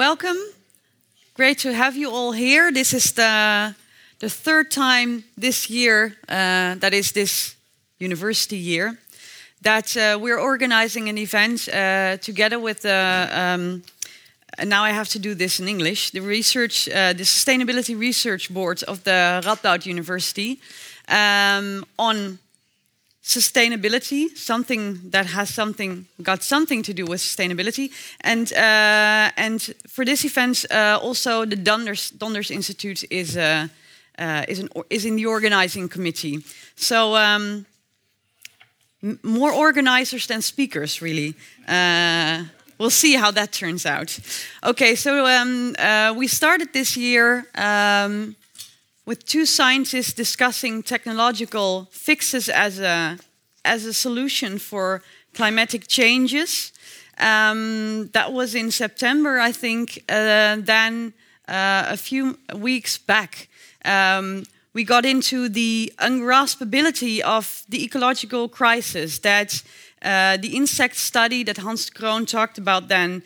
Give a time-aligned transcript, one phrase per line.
[0.00, 0.38] welcome.
[1.34, 2.72] Great to have you all here.
[2.72, 3.74] This is the,
[4.18, 7.54] the third time this year, uh, that is this
[7.98, 8.98] university year,
[9.60, 13.82] that uh, we're organizing an event uh, together with the, um,
[14.56, 18.48] and now I have to do this in English, the research, uh, the Sustainability Research
[18.48, 20.60] Board of the Radboud University
[21.08, 22.38] um, on
[23.30, 27.90] sustainability, something that has something got something to do with sustainability,
[28.20, 33.68] and uh, and for this event uh, also the Donders Donders Institute is uh,
[34.18, 36.44] uh is an is in the organizing committee.
[36.74, 37.16] So.
[37.16, 37.66] Um,
[39.22, 41.34] more organizers than speakers, really.
[41.66, 42.44] Uh,
[42.78, 44.18] we'll see how that turns out.
[44.62, 48.36] Okay, so um, uh, we started this year um,
[49.06, 53.18] with two scientists discussing technological fixes as a,
[53.64, 55.02] as a solution for
[55.34, 56.72] climatic changes.
[57.18, 60.02] Um, that was in September, I think.
[60.08, 61.12] Uh, then
[61.48, 63.48] uh, a few weeks back,
[63.84, 69.62] um, we got into the ungraspability of the ecological crisis that
[70.02, 73.22] uh, the insect study that Hans Kroon talked about then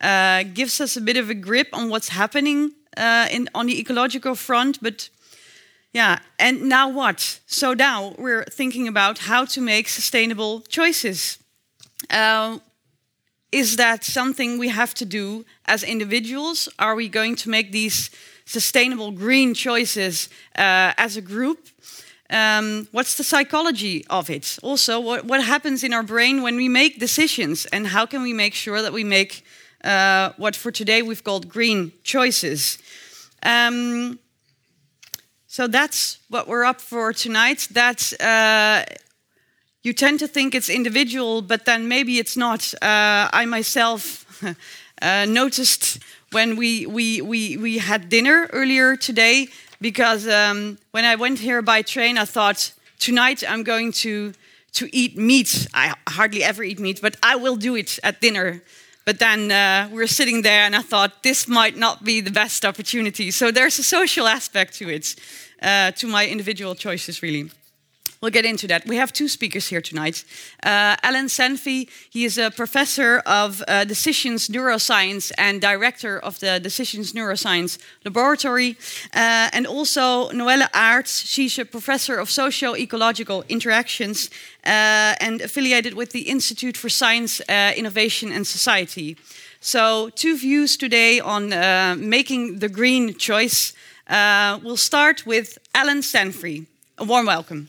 [0.00, 3.78] uh, gives us a bit of a grip on what's happening uh, in, on the
[3.78, 5.08] ecological front, but
[5.92, 7.40] yeah, and now what?
[7.46, 11.38] So now we're thinking about how to make sustainable choices.
[12.10, 12.58] Uh,
[13.50, 16.68] is that something we have to do as individuals?
[16.78, 18.10] Are we going to make these
[18.44, 21.68] sustainable green choices uh, as a group?
[22.30, 24.58] Um, what's the psychology of it?
[24.62, 28.34] Also, what, what happens in our brain when we make decisions, and how can we
[28.34, 29.44] make sure that we make
[29.82, 32.78] uh, what for today we've called green choices?
[33.42, 34.18] Um,
[35.50, 37.68] so that's what we're up for tonight.
[37.70, 38.84] That uh,
[39.82, 42.74] you tend to think it's individual, but then maybe it's not.
[42.82, 44.26] Uh, I myself
[45.02, 46.00] uh, noticed
[46.32, 49.48] when we, we, we, we had dinner earlier today,
[49.80, 54.34] because um, when I went here by train, I thought, tonight I'm going to,
[54.72, 55.66] to eat meat.
[55.72, 58.62] I hardly ever eat meat, but I will do it at dinner.
[59.08, 62.30] But then uh, we were sitting there, and I thought this might not be the
[62.30, 63.30] best opportunity.
[63.30, 65.16] So there's a social aspect to it
[65.62, 67.50] uh, to my individual choices, really.
[68.20, 68.84] We'll get into that.
[68.84, 70.24] We have two speakers here tonight.
[70.64, 76.58] Uh, Alan Sanfey, he is a professor of uh, decisions neuroscience and director of the
[76.58, 78.76] Decisions Neuroscience Laboratory.
[79.14, 84.30] Uh, and also Noelle Aarts, she's a professor of socio-ecological interactions
[84.64, 89.16] uh, and affiliated with the Institute for Science, uh, Innovation and Society.
[89.60, 93.74] So two views today on uh, making the green choice
[94.10, 96.66] we'll start with Alan Sanfey.
[96.96, 97.68] A warm welcome.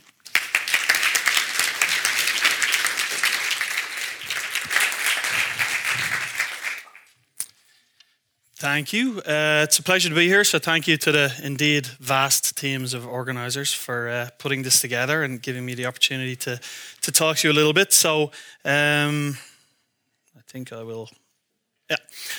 [8.60, 9.20] Thank you.
[9.20, 10.44] Uh, it's a pleasure to be here.
[10.44, 15.24] So, thank you to the indeed vast teams of organisers for uh, putting this together
[15.24, 16.60] and giving me the opportunity to
[17.04, 17.94] to talk to you a little bit.
[17.94, 18.32] So,
[18.66, 19.38] um,
[20.36, 21.10] I think I will
[21.90, 21.96] yeah.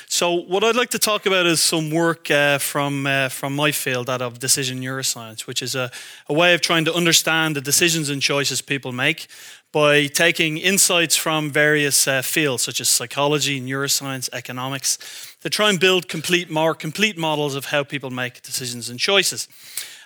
[0.07, 3.73] So what I'd like to talk about is some work uh, from uh, from my
[3.73, 5.91] field, that of decision neuroscience, which is a,
[6.29, 9.27] a way of trying to understand the decisions and choices people make
[9.73, 14.99] by taking insights from various uh, fields such as psychology, neuroscience, economics,
[15.41, 19.49] to try and build complete more complete models of how people make decisions and choices.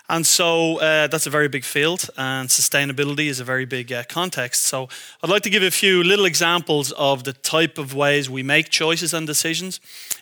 [0.07, 4.03] And so uh, that's a very big field, and sustainability is a very big uh,
[4.07, 4.61] context.
[4.63, 4.87] So
[5.23, 8.69] I'd like to give a few little examples of the type of ways we make
[8.69, 9.79] choices and decisions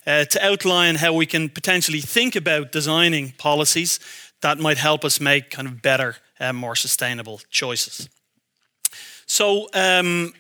[0.08, 4.00] uh, to outline how we can potentially think about designing policies
[4.40, 8.08] that might help us make kind of better, uh, more sustainable choices.
[9.26, 10.34] So, um,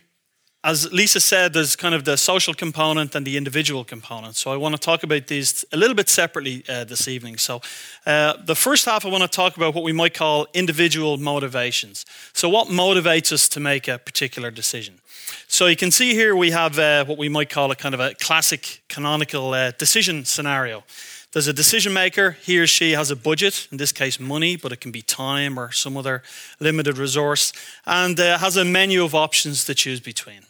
[0.63, 4.37] as Lisa said, there's kind of the social component and the individual component.
[4.37, 7.37] So I want to talk about these a little bit separately uh, this evening.
[7.37, 7.61] So
[8.05, 12.05] uh, the first half, I want to talk about what we might call individual motivations.
[12.31, 14.99] So what motivates us to make a particular decision?
[15.47, 17.99] So you can see here we have uh, what we might call a kind of
[17.99, 20.83] a classic canonical uh, decision scenario.
[21.33, 24.71] There's a decision maker, he or she has a budget, in this case money, but
[24.71, 26.23] it can be time or some other
[26.59, 27.51] limited resource,
[27.85, 30.43] and uh, has a menu of options to choose between.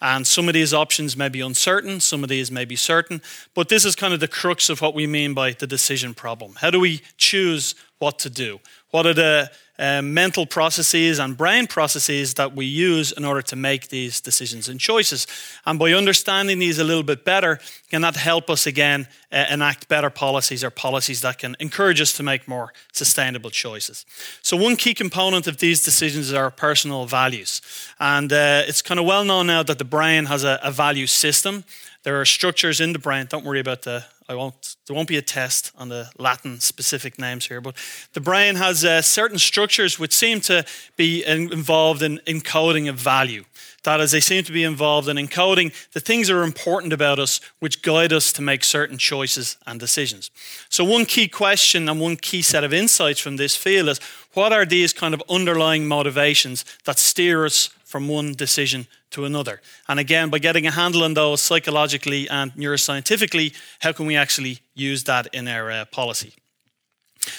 [0.00, 3.20] And some of these options may be uncertain, some of these may be certain,
[3.54, 6.54] but this is kind of the crux of what we mean by the decision problem.
[6.60, 8.60] How do we choose what to do?
[8.90, 13.56] What are the uh, mental processes and brain processes that we use in order to
[13.56, 15.26] make these decisions and choices.
[15.64, 17.60] And by understanding these a little bit better,
[17.90, 22.12] can that help us again uh, enact better policies or policies that can encourage us
[22.14, 24.04] to make more sustainable choices?
[24.42, 27.62] So, one key component of these decisions is our personal values.
[28.00, 31.06] And uh, it's kind of well known now that the brain has a, a value
[31.06, 31.64] system
[32.08, 33.26] There are structures in the brain.
[33.28, 34.02] Don't worry about the.
[34.30, 34.76] I won't.
[34.86, 37.76] There won't be a test on the Latin specific names here, but
[38.14, 40.64] the brain has uh, certain structures which seem to
[40.96, 43.44] be involved in encoding a value.
[43.82, 47.18] That is, they seem to be involved in encoding the things that are important about
[47.18, 50.30] us, which guide us to make certain choices and decisions.
[50.70, 54.00] So, one key question and one key set of insights from this field is
[54.32, 59.60] what are these kind of underlying motivations that steer us from one decision to another?
[59.88, 64.60] And again, by getting a handle on those psychologically and neuroscientifically, how can we actually
[64.74, 66.34] use that in our uh, policy?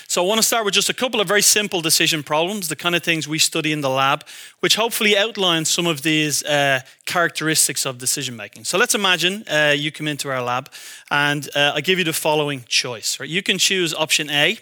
[0.08, 2.76] So, I want to start with just a couple of very simple decision problems, the
[2.76, 4.26] kind of things we study in the lab,
[4.60, 8.66] which hopefully outline some of these uh, characteristics of decision making.
[8.66, 10.70] So, let's imagine uh, you come into our lab
[11.10, 13.20] and uh, I give you the following choice.
[13.20, 13.30] Right?
[13.30, 14.58] You can choose option A.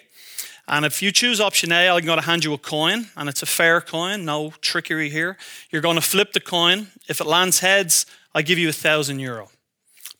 [0.68, 3.42] And if you choose option A, I'm going to hand you a coin, and it's
[3.42, 5.38] a fair coin, no trickery here.
[5.70, 6.88] You're going to flip the coin.
[7.08, 8.04] If it lands heads,
[8.34, 9.48] I give you a thousand euro.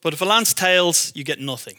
[0.03, 1.77] But if it lands tails, you get nothing.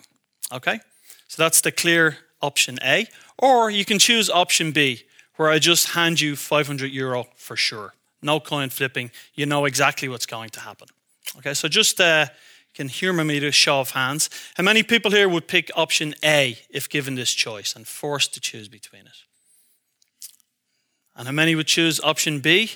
[0.51, 0.79] Okay?
[1.27, 3.07] So that's the clear option A.
[3.39, 5.03] Or you can choose option B,
[5.37, 7.95] where I just hand you 500 euro for sure.
[8.21, 9.09] No coin flipping.
[9.33, 10.89] You know exactly what's going to happen.
[11.37, 12.27] Okay, so just uh,
[12.79, 14.29] can humor me to show of hands.
[14.55, 18.39] How many people here would pick option A if given this choice and forced to
[18.39, 19.17] choose between it?
[21.13, 22.71] And how many would choose option B?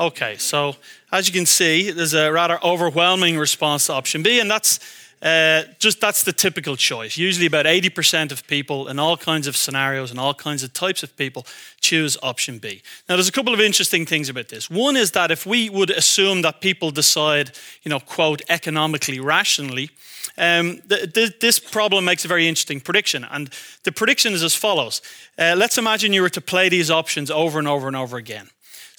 [0.00, 0.76] Okay, so
[1.12, 4.80] as you can see, there's a rather overwhelming response to option B, and that's
[5.22, 7.16] uh, just that's the typical choice.
[7.16, 11.02] Usually, about 80% of people in all kinds of scenarios and all kinds of types
[11.02, 11.46] of people
[11.80, 12.82] choose option B.
[13.08, 14.68] Now, there's a couple of interesting things about this.
[14.68, 17.52] One is that if we would assume that people decide,
[17.82, 19.90] you know, quote, economically rationally,
[20.36, 23.24] um, this problem makes a very interesting prediction.
[23.24, 23.50] And
[23.84, 25.00] the prediction is as follows
[25.38, 28.48] uh, Let's imagine you were to play these options over and over and over again.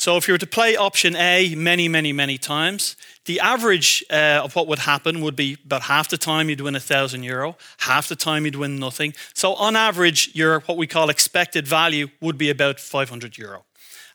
[0.06, 4.42] So if you were to play option A many, many, many times, the average uh,
[4.44, 7.58] of what would happen would be about half the time you'd win a thousand euro,
[7.80, 9.16] half the time you'd win nothing.
[9.34, 13.66] So on average, your what we call expected value would be about 500 euro.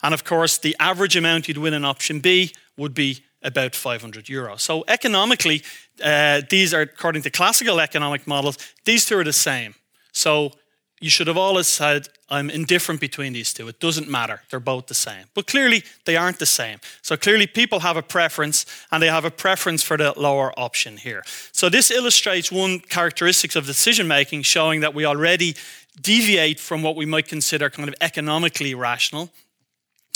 [0.00, 4.28] And of course, the average amount you'd win in option B would be about 500
[4.28, 4.54] euro.
[4.58, 5.64] So economically,
[6.04, 9.74] uh, these are according to classical economic models, these two are the same.
[10.12, 10.52] So
[11.00, 13.66] you should have always said, I'm indifferent between these two.
[13.68, 14.42] It doesn't matter.
[14.50, 15.24] They're both the same.
[15.34, 16.78] But clearly, they aren't the same.
[17.00, 20.98] So clearly, people have a preference, and they have a preference for the lower option
[20.98, 21.24] here.
[21.52, 25.56] So this illustrates one characteristics of decision making, showing that we already
[26.00, 29.30] deviate from what we might consider kind of economically rational.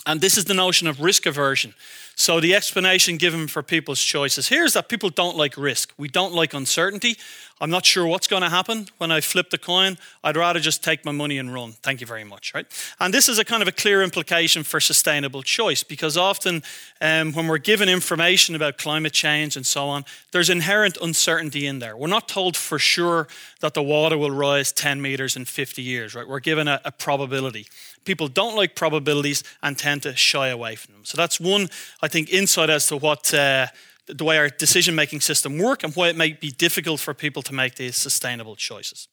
[0.06, 1.74] And this is the notion of risk aversion.
[2.16, 5.92] So, the explanation given for people's choices here is that people don't like risk.
[5.98, 7.16] We don't like uncertainty.
[7.60, 9.96] I'm not sure what's going to happen when I flip the coin.
[10.24, 11.72] I'd rather just take my money and run.
[11.72, 12.66] Thank you very much, right?
[12.98, 16.62] And this is a kind of a clear implication for sustainable choice because often
[17.00, 21.78] um, when we're given information about climate change and so on, there's inherent uncertainty in
[21.78, 21.96] there.
[21.96, 23.28] We're not told for sure
[23.60, 26.28] that the water will rise 10 meters in 50 years, right?
[26.28, 27.66] We're given a, a probability.
[28.04, 31.04] People don't like probabilities and tend to shy away from them.
[31.04, 31.68] So that's one,
[32.02, 33.32] I think, insight as to what.
[33.32, 33.66] Uh,
[34.06, 37.42] the way our decision making system work and why it might be difficult for people
[37.42, 39.08] to make these sustainable choices.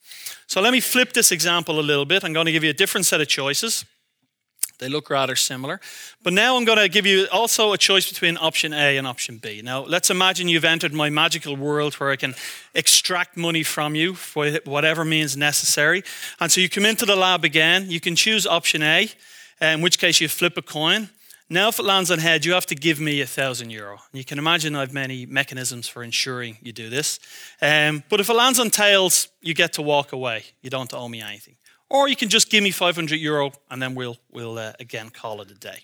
[0.47, 2.25] So let me flip this example a little bit.
[2.25, 3.85] I'm going to give you a different set of choices.
[4.81, 5.79] They look rather similar.
[6.23, 9.37] But now I'm going to give you also a choice between option A and option
[9.37, 9.61] B.
[9.63, 12.33] Now, let's imagine you've entered my magical world where I can
[12.73, 16.03] extract money from you for whatever means necessary.
[16.39, 17.91] And so you come into the lab again.
[17.91, 19.11] You can choose option A,
[19.61, 21.09] in which case you flip a coin.
[21.47, 23.99] Now, if it lands on head, you have to give me a thousand euro.
[24.13, 27.19] You can imagine I have many mechanisms for ensuring you do this.
[27.61, 30.45] Um, but if it lands on tails, you get to walk away.
[30.63, 31.55] You don't owe me anything.
[31.91, 35.41] Or you can just give me 500 euro and then we'll, we'll uh, again call
[35.41, 35.79] it a day.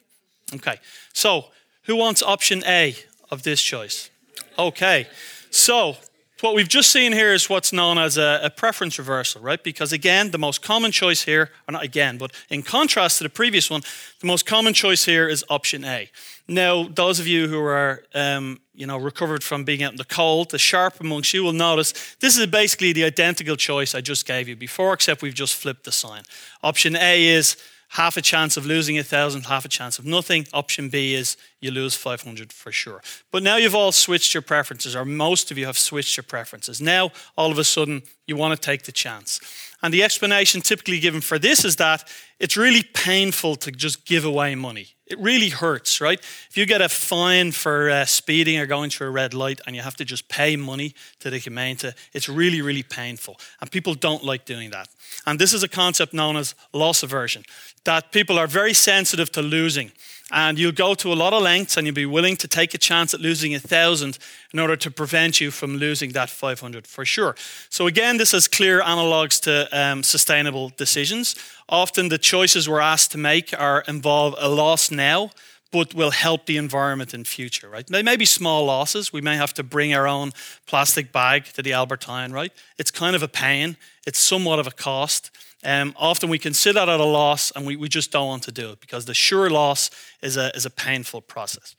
[0.55, 0.79] Okay,
[1.11, 1.47] so
[1.83, 2.95] who wants option A
[3.29, 4.09] of this choice?
[4.57, 5.07] Okay,
[5.51, 5.97] so
[6.39, 9.61] what we've just seen here is what's known as a, a, preference reversal, right?
[9.61, 13.29] Because again, the most common choice here, or not again, but in contrast to the
[13.29, 13.81] previous one,
[14.21, 16.09] the most common choice here is option A.
[16.47, 20.05] Now, those of you who are, um, you know, recovered from being out in the
[20.05, 24.25] cold, the sharp amongst you will notice this is basically the identical choice I just
[24.25, 26.23] gave you before, except we've just flipped the sign.
[26.63, 27.57] Option A is
[27.89, 30.47] half a chance of losing a thousand, half a chance of nothing.
[30.53, 33.01] Option B is you lose 500 for sure.
[33.31, 36.81] But now you've all switched your preferences, or most of you have switched your preferences.
[36.81, 39.39] Now, all of a sudden, you want to take the chance.
[39.81, 42.07] And the explanation typically given for this is that
[42.39, 44.96] it's really painful to just give away money.
[45.09, 46.19] It really hurts, right?
[46.49, 49.75] If you get a fine for uh, speeding or going through a red light and
[49.75, 53.39] you have to just pay money to the Gemeente, it's really, really painful.
[53.61, 54.89] And people don't like doing that.
[55.25, 57.43] And this is a concept known as loss aversion,
[57.87, 59.91] that people are very sensitive to losing.
[60.29, 62.77] and you'll go to a lot of lengths and you'll be willing to take a
[62.77, 64.19] chance at losing a thousand
[64.53, 67.33] in order to prevent you from losing that 500 for sure.
[67.69, 71.35] So, again, this has clear analogs to um, sustainable decisions.
[71.69, 75.31] Often the choices we're asked to make are involve a loss now
[75.71, 77.85] but will help the environment in future, right?
[77.87, 79.11] They may be small losses.
[79.11, 80.31] We may have to bring our own
[80.65, 82.53] plastic bag to the Albert Heijn, right?
[82.77, 83.77] It's kind of a pain.
[84.05, 85.29] It's somewhat of a cost.
[85.63, 88.51] Um, often we consider that at a loss and we, we just don't want to
[88.51, 89.89] do it because the sure loss
[90.21, 91.75] is a, is a painful process.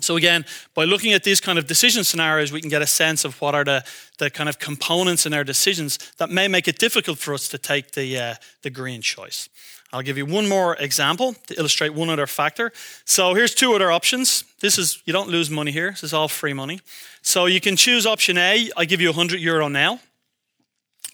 [0.00, 3.24] So again, by looking at these kind of decision scenarios, we can get a sense
[3.24, 3.84] of what are the,
[4.18, 7.58] the kind of components in our decisions that may make it difficult for us to
[7.58, 9.48] take the, uh, the green choice.
[9.92, 12.72] I'll give you one more example to illustrate one other factor.
[13.06, 14.44] So here's two other options.
[14.60, 15.90] This is, you don't lose money here.
[15.90, 16.80] This is all free money.
[17.22, 20.00] So you can choose option A, I give you 100 euro now.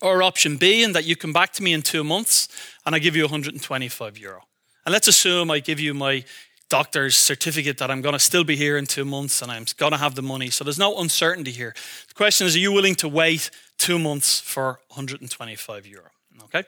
[0.02, 2.48] Or option B, and that you come back to me in two months
[2.84, 4.42] and I give you 125 euro.
[4.84, 6.24] And let's assume I give you my
[6.68, 9.92] doctor's certificate that I'm going to still be here in two months and I'm going
[9.92, 10.50] to have the money.
[10.50, 11.74] So there's no uncertainty here.
[12.08, 16.10] The question is, are you willing to wait two months for 125 euro?
[16.44, 16.64] Okay.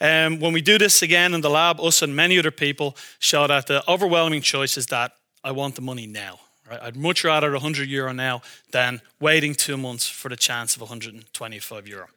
[0.00, 3.46] Um, when we do this again in the lab, us and many other people show
[3.46, 6.40] that the overwhelming choice is that I want the money now.
[6.68, 6.80] Right?
[6.82, 11.88] I'd much rather 100 euro now than waiting two months for the chance of 125
[11.88, 12.08] euro.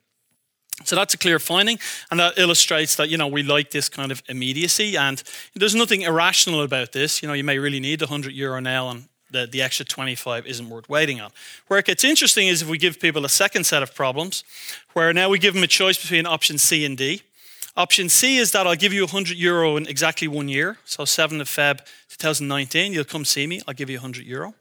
[0.83, 4.11] So that's a clear finding, and that illustrates that you know we like this kind
[4.11, 5.21] of immediacy, and
[5.55, 7.21] there's nothing irrational about this.
[7.21, 10.69] You know, you may really need 100 euro now, and the, the extra 25 isn't
[10.69, 11.31] worth waiting on.
[11.67, 14.43] Where it gets interesting is if we give people a second set of problems,
[14.93, 17.23] where now we give them a choice between option C and D.
[17.77, 21.39] Option C is that I'll give you 100 euro in exactly one year, so 7th
[21.39, 21.79] of Feb
[22.21, 24.53] 2019, you'll come see me, I'll give you 100 euro.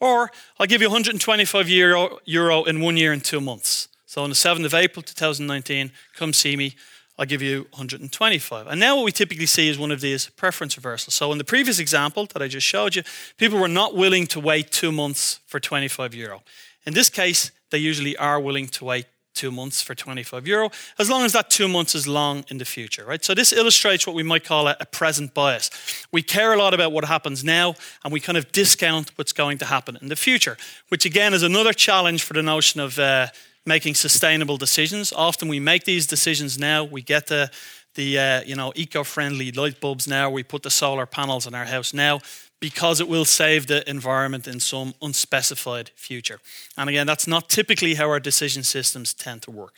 [0.00, 3.88] Or I'll give you 125 euro, euro in one year and two months.
[4.14, 6.76] So on the 7th of April 2019, come see me,
[7.18, 8.68] I'll give you 125.
[8.68, 11.16] And now what we typically see is one of these preference reversals.
[11.16, 13.02] So in the previous example that I just showed you,
[13.38, 16.44] people were not willing to wait two months for 25 euro.
[16.86, 21.10] In this case, they usually are willing to wait two months for 25 euro, as
[21.10, 23.24] long as that two months is long in the future, right?
[23.24, 25.70] So this illustrates what we might call a, a, present bias.
[26.12, 29.58] We care a lot about what happens now, and we kind of discount what's going
[29.58, 30.56] to happen in the future,
[30.88, 33.26] which again is another challenge for the notion of uh,
[33.66, 35.12] making sustainable decisions.
[35.12, 36.84] Often we make these decisions now.
[36.84, 37.50] We get the
[37.94, 40.30] the uh, you know eco-friendly light bulbs now.
[40.30, 42.20] We put the solar panels in our house now
[42.60, 46.40] because it will save the environment in some unspecified future.
[46.76, 49.74] And again, that's not typically how our decision systems tend to work.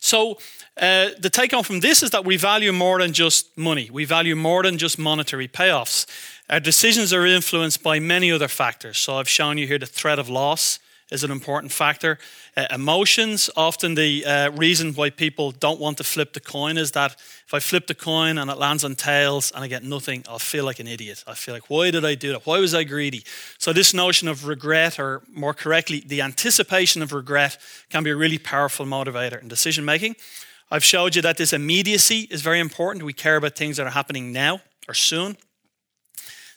[0.00, 0.38] So
[0.76, 3.88] uh, the take home from this is that we value more than just money.
[3.92, 6.06] We value more than just monetary payoffs.
[6.48, 8.98] Our decisions are influenced by many other factors.
[8.98, 10.80] So I've shown you here the threat of loss
[11.10, 12.18] is an important factor.
[12.56, 16.92] Uh, emotions, often the uh, reason why people don't want to flip the coin is
[16.92, 17.12] that
[17.46, 20.38] if I flip the coin and it lands on tails and I get nothing, I'll
[20.38, 21.24] feel like an idiot.
[21.26, 22.46] I feel like, why did I do that?
[22.46, 23.24] Why was I greedy?
[23.58, 28.16] So, this notion of regret, or more correctly, the anticipation of regret, can be a
[28.16, 30.16] really powerful motivator in decision making.
[30.70, 33.04] I've showed you that this immediacy is very important.
[33.04, 35.36] We care about things that are happening now or soon.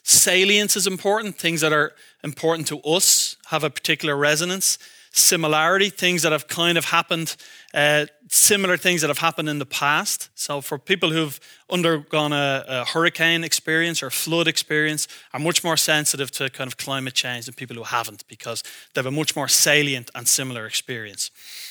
[0.04, 1.92] Salience is important, things that are
[2.22, 3.23] important to us
[3.54, 4.78] have a particular resonance.
[5.12, 7.36] Similarity, things that have kind of happened,
[7.72, 10.28] uh, similar things that have happened in the past.
[10.34, 11.38] So, for people who've
[11.70, 16.76] undergone a, a, hurricane experience or flood experience, are much more sensitive to kind of
[16.78, 20.66] climate change than people who haven't because they have a much more salient and similar
[20.66, 21.30] experience.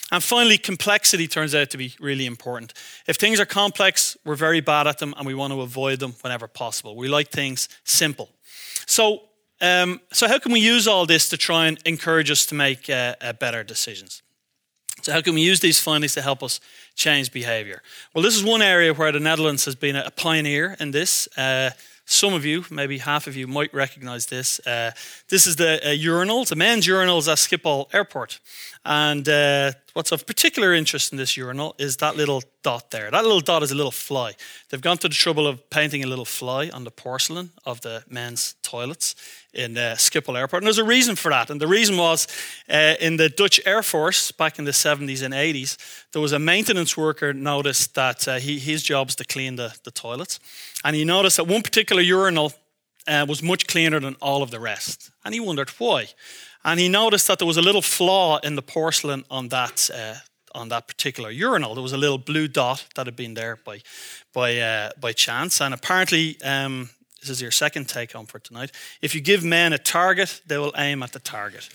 [0.09, 2.73] And finally, complexity turns out to be really important.
[3.07, 6.15] If things are complex, we're very bad at them and we want to avoid them
[6.21, 6.95] whenever possible.
[6.95, 8.29] We like things simple.
[8.85, 9.23] So,
[9.63, 12.89] um, so, how can we use all this to try and encourage us to make
[12.89, 14.21] uh, uh, better decisions?
[15.01, 16.59] So, how can we use these findings to help us
[16.95, 17.81] change behavior?
[18.13, 21.29] Well, this is one area where the Netherlands has been a pioneer in this.
[21.37, 21.69] Uh,
[22.05, 24.59] some of you, maybe half of you, might recognize this.
[24.67, 24.91] Uh,
[25.29, 28.41] this is the uh, urinals, the men's urinals at Schiphol Airport.
[28.83, 33.09] And uh, what's of particular interest in this urinal is that little dot there.
[33.11, 34.33] That little dot is a little fly.
[34.69, 38.03] They've gone to the trouble of painting a little fly on the porcelain of the
[38.09, 39.15] men's toilets
[39.53, 40.63] in uh, Schiphol Airport.
[40.63, 41.49] And there's a reason for that.
[41.49, 42.27] And the reason was
[42.69, 45.77] uh, in the Dutch Air Force back in the 70s and 80s,
[46.11, 49.77] there was a maintenance worker noticed that uh, he, his job was to clean the,
[49.83, 50.39] the toilets.
[50.83, 52.53] And he noticed that one particular urinal
[53.07, 55.11] uh, was much cleaner than all of the rest.
[55.25, 56.07] And he wondered why.
[56.63, 60.15] And he noticed that there was a little flaw in the porcelain on that, uh,
[60.53, 61.73] on that particular urinal.
[61.73, 63.81] There was a little blue dot that had been there by,
[64.33, 65.61] by, uh, by chance.
[65.61, 66.89] And apparently, um,
[67.23, 68.71] This is your second take home for tonight.
[69.01, 71.69] If you give men a target, they will aim at the target.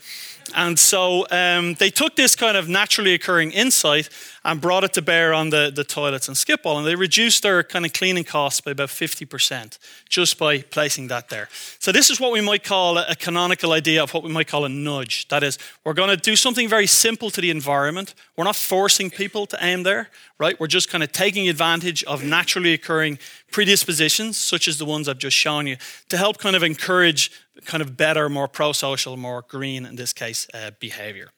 [0.55, 4.09] And so um, they took this kind of naturally occurring insight
[4.45, 6.79] and brought it to bear on the, the toilets and Schiphol.
[6.79, 9.79] And they reduced their kind of cleaning costs by about 50%
[10.09, 11.49] just by placing that there.
[11.79, 14.65] So this is what we might call a canonical idea of what we might call
[14.65, 15.29] a nudge.
[15.29, 18.15] That is, we're going to do something very simple to the environment.
[18.37, 20.59] We're not forcing people to aim there, right?
[20.59, 23.19] We're just kind of taking advantage of naturally occurring
[23.51, 25.77] predispositions, such as the ones I've just shown you,
[26.09, 27.31] to help kind of encourage
[27.65, 31.31] kind of better, more pro social, more green, in this case, uh, behavior.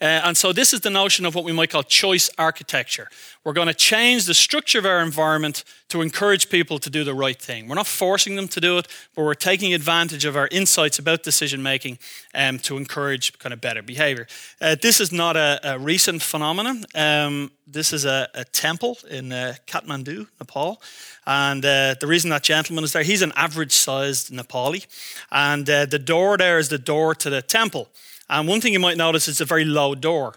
[0.00, 3.08] Uh, and so, this is the notion of what we might call choice architecture.
[3.44, 7.14] We're going to change the structure of our environment to encourage people to do the
[7.14, 7.66] right thing.
[7.66, 11.22] We're not forcing them to do it, but we're taking advantage of our insights about
[11.22, 11.98] decision making
[12.34, 14.26] um, to encourage kind of better behavior.
[14.60, 16.84] Uh, this is not a, a recent phenomenon.
[16.94, 20.80] Um, this is a, a temple in uh, Kathmandu, Nepal.
[21.26, 24.86] And uh, the reason that gentleman is there, he's an average sized Nepali.
[25.30, 27.88] And uh, the door there is the door to the temple.
[28.28, 30.34] And one thing you might notice is a very low door,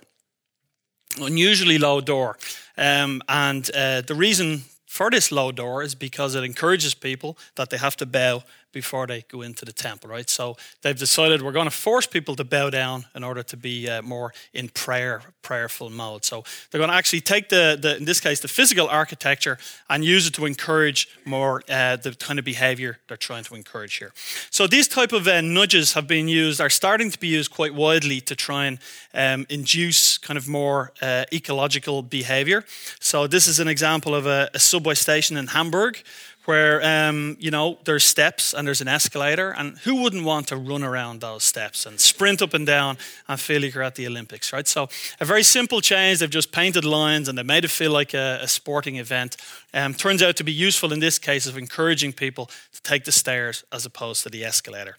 [1.20, 2.38] unusually low door.
[2.78, 7.70] Um, and uh, the reason for this low door is because it encourages people that
[7.70, 10.30] they have to bow before they go into the temple, right?
[10.30, 13.90] So they've decided we're going to force people to bow down in order to be
[13.90, 16.24] uh, more in prayer, prayerful mode.
[16.24, 19.58] So they're going to actually take the, the in this case, the physical architecture
[19.90, 23.96] and use it to encourage more uh, the kind of behavior they're trying to encourage
[23.96, 24.14] here.
[24.50, 27.74] So these type of uh, nudges have been used, are starting to be used quite
[27.74, 28.80] widely to try and
[29.14, 32.64] um, induce kind of more uh, ecological behavior.
[33.00, 36.02] So this is an example of a, a subway station in Hamburg
[36.46, 40.56] where um, you know there's steps and there's an escalator, and who wouldn't want to
[40.56, 44.08] run around those steps and sprint up and down and feel like you're at the
[44.08, 44.68] Olympics, right?
[44.68, 46.20] So a very simple change.
[46.20, 49.38] They've just painted lines and they made it feel like a, a sporting event.
[49.74, 53.12] Um, turns out to be useful in this case of encouraging people to take the
[53.12, 54.98] stairs as opposed to the escalator.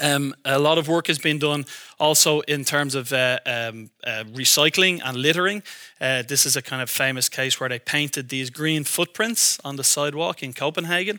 [0.00, 1.66] Um, a lot of work has been done
[1.98, 5.62] also in terms of uh, um, uh, recycling and littering.
[6.00, 9.76] Uh, this is a kind of famous case where they painted these green footprints on
[9.76, 11.18] the sidewalk in Copenhagen.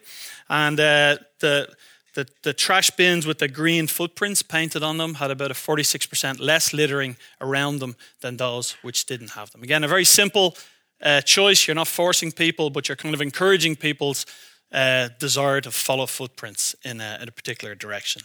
[0.49, 1.69] And uh, the,
[2.13, 6.39] the, the, trash bins with the green footprints painted on them had about a 46%
[6.39, 9.61] less littering around them than those which didn't have them.
[9.63, 10.55] Again, a very simple
[11.01, 11.67] uh, choice.
[11.67, 14.25] You're not forcing people, but you're kind of encouraging people's
[14.71, 18.21] uh, desire to follow footprints in a, in a particular direction.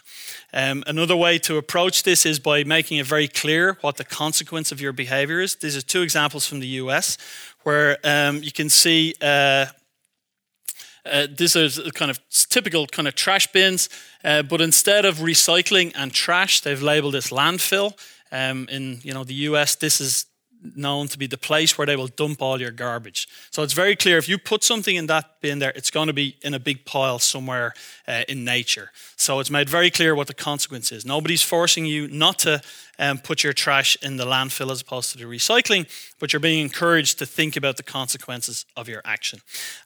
[0.52, 4.70] Um, another way to approach this is by making it very clear what the consequence
[4.70, 5.54] of your behavior is.
[5.56, 7.16] These are two examples from the US
[7.62, 9.14] where um, you can see.
[9.20, 9.66] Uh,
[11.06, 13.90] uh, this is kind of typical kind of trash bins,
[14.24, 17.92] uh, but instead of recycling and trash, they've labeled this landfill.
[18.32, 20.24] Um, in you know the U.S., this is
[20.74, 23.28] known to be the place where they will dump all your garbage.
[23.50, 26.12] So it's very clear if you put something in that bin there, it's going to
[26.12, 27.74] be in a big pile somewhere
[28.08, 28.90] uh, in nature.
[29.16, 31.04] So it's made very clear what the consequence is.
[31.04, 32.62] Nobody's forcing you not to
[32.98, 35.86] um, put your trash in the landfill as opposed to the recycling,
[36.18, 39.40] but you're being encouraged to think about the consequences of your action.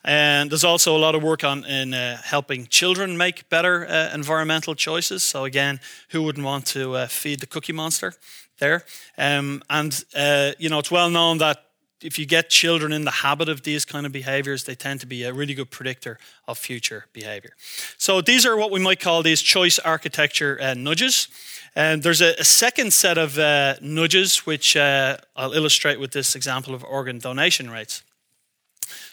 [0.04, 4.10] And there's also a lot of work on in uh, helping children make better uh,
[4.14, 5.22] environmental choices.
[5.22, 8.14] So again, who wouldn't want to uh, feed the Cookie Monster?
[8.58, 8.84] There.
[9.16, 11.64] Um, and, uh, you know, it's well known that
[12.00, 15.06] if you get children in the habit of these kind of behaviors, they tend to
[15.06, 17.52] be a really good predictor of future behavior.
[17.96, 21.28] So these are what we might call these choice architecture uh, nudges.
[21.74, 26.34] And there's a, a, second set of uh, nudges, which uh, I'll illustrate with this
[26.34, 28.02] example of organ donation rates.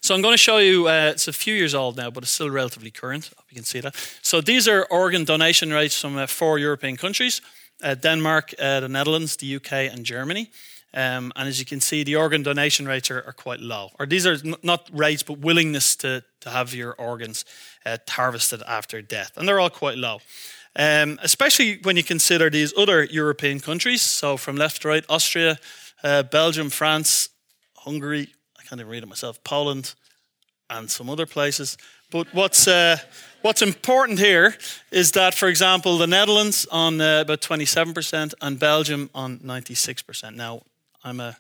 [0.02, 2.32] So I'm going to show you, uh, it's a few years old now, but it's
[2.32, 3.32] still relatively current.
[3.50, 3.96] You can see that.
[4.22, 7.42] So these are organ donation rates from uh, four European countries
[7.82, 10.52] Denmark, uh, the Netherlands, the UK, and Germany.
[10.94, 13.92] Um, and as you can see, the organ donation rates are, are quite low.
[14.00, 17.44] Or these are n- not rates, but willingness to, to have your organs
[17.86, 19.34] uh, harvested after death.
[19.36, 20.20] And they're all quite low.
[20.78, 24.02] Um, especially when you consider these other European countries.
[24.02, 25.60] So from left to right, Austria,
[26.04, 27.30] uh, Belgium, France,
[27.76, 29.96] Hungary, I can't even read it myself, Poland,
[30.70, 31.78] and some other places.
[32.16, 32.96] But what's, uh,
[33.42, 34.56] what's important here
[34.90, 40.34] is that, for example, the Netherlands on uh, about 27% and Belgium on 96%.
[40.34, 40.62] Now,
[41.04, 41.36] I'm a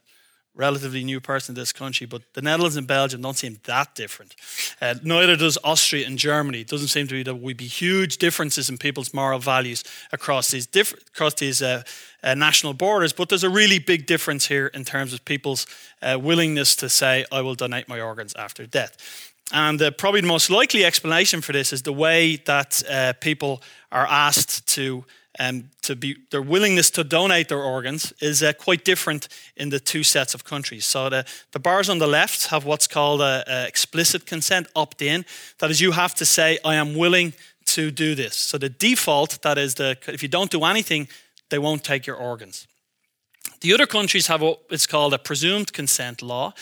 [0.53, 4.35] relatively new person in this country, but the Netherlands and Belgium don't seem that different.
[4.81, 6.59] Uh, neither does Austria and Germany.
[6.59, 10.51] It doesn't seem to be that we'd be huge differences in people's moral values across
[10.51, 11.83] these diff- across these uh,
[12.21, 13.13] uh, national borders.
[13.13, 15.67] But there's a really big difference here in terms of people's
[16.01, 20.27] uh, willingness to say, "I will donate my organs after death." And uh, probably the
[20.27, 25.05] most likely explanation for this is the way that uh, people are asked to
[25.39, 29.27] um, to be their willingness to donate their organs is uh, quite different
[29.57, 30.85] in the two sets of countries.
[30.85, 35.25] So the, the bars on the left have what's called a, a explicit consent, opt-in.
[35.59, 37.33] That is, you have to say, "I am willing
[37.65, 41.07] to do this." So the default, that is, the if you don't do anything,
[41.49, 42.67] they won't take your organs.
[43.61, 46.53] The other countries have what is called a presumed consent law,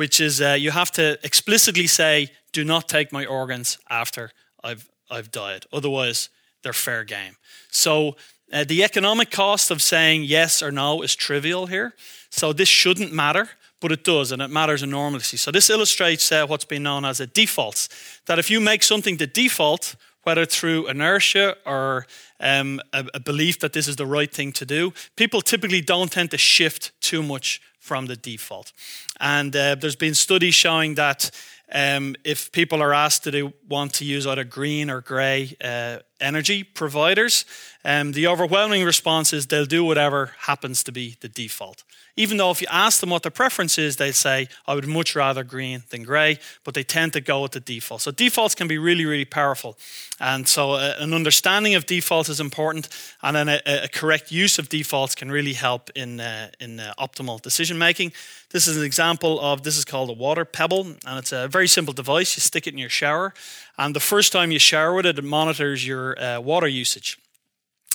[0.00, 4.30] which is uh, you have to explicitly say, "Do not take my organs after
[4.64, 6.30] I've I've died." Otherwise
[6.62, 7.36] they're fair game.
[7.70, 8.16] So
[8.50, 11.92] uh, the economic cost of saying yes or no is trivial here.
[12.30, 15.38] So this shouldn't matter, but it does, and it matters enormously.
[15.38, 17.88] So this illustrates uh, what's been known as a default.
[18.24, 22.06] That if you make something the default, whether through inertia or
[22.38, 26.10] um, a, a belief that this is the right thing to do, people typically don't
[26.10, 28.72] tend to shift too much from the default.
[29.18, 31.30] And uh, there's been studies showing that
[31.72, 35.98] um, if people are asked do they want to use either green or grey uh,
[36.20, 37.44] energy providers,
[37.84, 41.82] um, the overwhelming response is they'll do whatever happens to be the default.
[42.16, 45.16] Even though if you ask them what their preference is, they say, I would much
[45.16, 48.02] rather green than grey, but they tend to go with the default.
[48.02, 49.78] So defaults can be really, really powerful.
[50.18, 52.88] And so uh, an understanding of defaults is important,
[53.22, 56.92] and then a, a correct use of defaults can really help in, uh, in uh,
[56.98, 58.12] optimal decision making.
[58.50, 61.68] This is an example of this is called a water pebble, and it's a very
[61.68, 62.36] simple device.
[62.36, 63.32] You stick it in your shower,
[63.78, 67.18] and the first time you shower with it, it monitors your uh, water usage.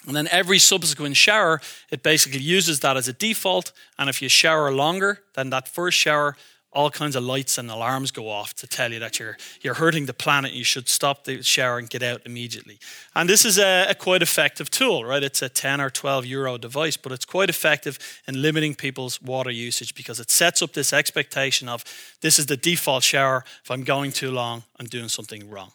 [0.08, 3.72] And then every subsequent shower, it basically uses that as a default.
[3.98, 6.36] And if you shower longer than that first shower,
[6.76, 10.06] all kinds of lights and alarms go off to tell you that you're you're hurting
[10.06, 10.52] the planet.
[10.52, 12.78] You should stop the shower and get out immediately.
[13.16, 15.24] And this is a, a, quite effective tool, right?
[15.24, 19.50] It's a 10 or 12 euro device, but it's quite effective in limiting people's water
[19.50, 21.84] usage because it sets up this expectation of
[22.22, 23.46] this is the default shower.
[23.64, 25.72] If I'm going too long, I'm doing something wrong.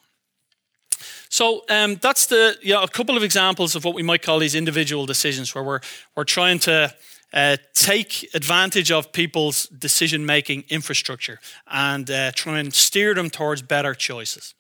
[1.30, 4.38] So um, that's the you know, a couple of examples of what we might call
[4.38, 5.80] these individual decisions, where we're
[6.14, 6.94] we're trying to
[7.32, 13.62] uh, take advantage of people's decision making infrastructure and uh, try and steer them towards
[13.62, 14.54] better choices.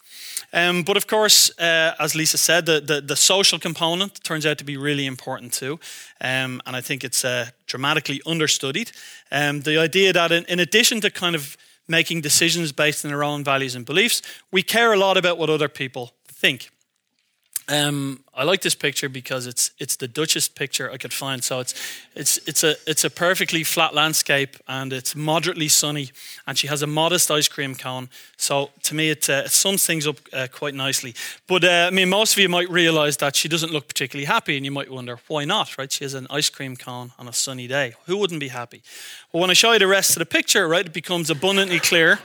[0.52, 4.58] Um, but of course, uh, as Lisa said, the, the, the, social component turns out
[4.58, 5.78] to be really important too.
[6.20, 8.90] Um, and I think it's uh, dramatically understudied.
[9.30, 11.56] Um, the idea that in, in addition to kind of
[11.86, 15.50] making decisions based on our own values and beliefs, we care a lot about what
[15.50, 16.70] other people think.
[17.70, 21.44] Um, I like this picture because it's it's the Dutchest picture I could find.
[21.44, 21.74] So it's
[22.16, 26.10] it's it's a it's a perfectly flat landscape and it's moderately sunny,
[26.48, 28.08] and she has a modest ice cream cone.
[28.36, 31.14] So to me, it, uh, it sums things up uh, quite nicely.
[31.46, 34.56] But uh, I mean, most of you might realise that she doesn't look particularly happy,
[34.56, 35.78] and you might wonder why not.
[35.78, 35.92] Right?
[35.92, 37.94] She has an ice cream cone on a sunny day.
[38.06, 38.82] Who wouldn't be happy?
[39.32, 42.18] Well, when I show you the rest of the picture, right, it becomes abundantly clear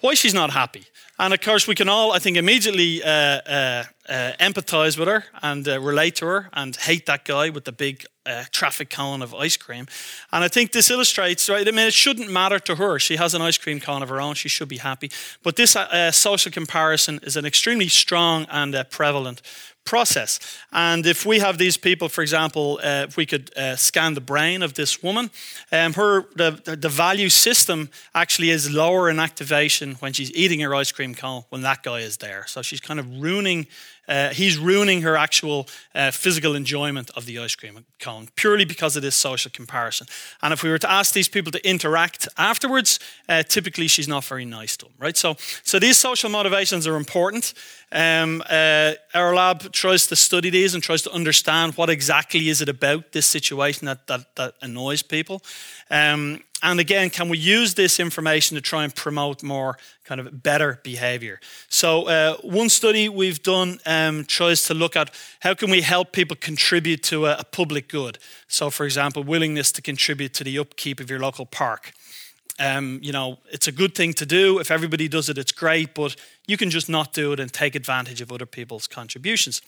[0.00, 0.84] why she's not happy.
[1.16, 5.24] And of course, we can all, I think, immediately uh, uh, uh, empathize with her
[5.42, 9.22] and uh, relate to her and hate that guy with the big uh, traffic cone
[9.22, 9.86] of ice cream.
[10.32, 11.66] And I think this illustrates, right?
[11.66, 12.98] I mean, it shouldn't matter to her.
[12.98, 14.34] She has an ice cream cone of her own.
[14.34, 15.10] She should be happy.
[15.42, 19.42] But this uh, social comparison is an extremely strong and prevalent
[19.84, 20.38] process.
[20.72, 24.20] And if we have these people, for example, uh, if we could uh, scan the
[24.20, 25.30] brain of this woman,
[25.70, 30.74] um, her the, the value system actually is lower in activation when she's eating her
[30.74, 32.44] ice cream cone when that guy is there.
[32.46, 33.66] So she's kind of ruining
[34.08, 38.96] uh, he's ruining her actual uh, physical enjoyment of the ice cream cone purely because
[38.96, 40.06] of this social comparison.
[40.42, 44.24] And if we were to ask these people to interact afterwards, uh, typically she's not
[44.24, 45.16] very nice to them, right?
[45.16, 47.54] So, so these social motivations are important.
[47.92, 52.60] Um, uh, our lab tries to study these and tries to understand what exactly is
[52.60, 55.42] it about this situation that, that, that annoys people.
[55.90, 60.42] Um, and again, can we use this information to try and promote more kind of
[60.42, 61.38] better behavior?
[61.68, 66.12] So, uh, one study we've done um, tries to look at how can we help
[66.12, 68.18] people contribute to a, a public good.
[68.48, 71.92] So, for example, willingness to contribute to the upkeep of your local park.
[72.58, 74.58] Um, you know, it's a good thing to do.
[74.58, 77.74] If everybody does it, it's great, but you can just not do it and take
[77.74, 79.60] advantage of other people's contributions.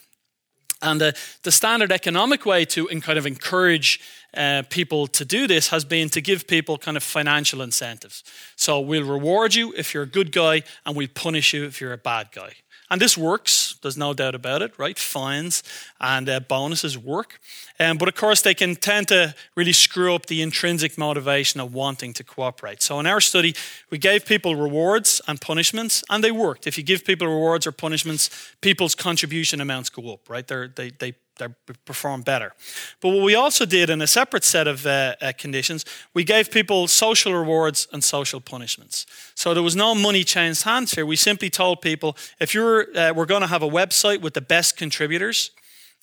[0.82, 4.00] And the, the standard economic way to kind of encourage
[4.36, 8.22] uh, people to do this has been to give people kind of financial incentives.
[8.56, 11.92] So we'll reward you if you're a good guy, and we'll punish you if you're
[11.92, 12.52] a bad guy.
[12.88, 14.96] And this works, there's no doubt about it, right?
[14.96, 15.64] Fines
[16.00, 17.40] and uh, bonuses work.
[17.80, 21.74] Um, but of course, they can tend to really screw up the intrinsic motivation of
[21.74, 22.82] wanting to cooperate.
[22.82, 23.56] So in our study,
[23.90, 26.68] we gave people rewards and punishments, and they worked.
[26.68, 30.46] If you give people rewards or punishments, people's contribution amounts go up, right?
[30.46, 31.48] They're, they, they they
[31.84, 32.52] perform better.
[33.00, 36.50] But what we also did in a separate set of uh, uh, conditions, we gave
[36.50, 39.06] people social rewards and social punishments.
[39.34, 41.06] So there was no money changed hands here.
[41.06, 44.40] We simply told people if you're, uh, we're going to have a website with the
[44.40, 45.50] best contributors,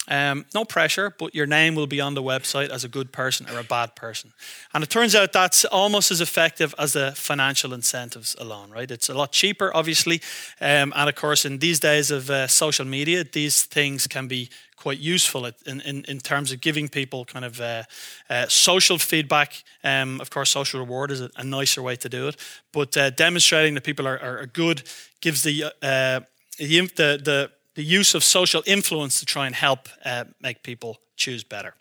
[0.10, 3.48] Um, no pressure, but your name will be on the website as a good person
[3.50, 4.34] or a bad person.
[4.74, 8.92] And it turns out that's almost as effective as the financial incentives alone, right?
[8.92, 10.22] It's a lot cheaper, obviously.
[10.60, 14.50] Um, and of course, in these days of uh, social media, these things can be
[14.76, 17.84] quite useful in, in, in terms of giving people kind of uh,
[18.30, 19.64] uh, social feedback.
[19.86, 22.36] Um, of course, social reward is a, a, nicer way to do it,
[22.74, 24.84] but uh, demonstrating that people are, are good
[25.22, 26.20] gives the, uh,
[26.58, 31.44] the, the the use of social influence to try and help uh, make people choose
[31.44, 31.74] better.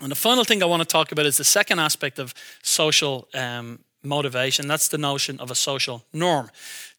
[0.00, 3.28] And the final thing I want to talk about is the second aspect of social
[3.34, 4.68] um, motivation.
[4.68, 6.50] That's the notion of a social norm.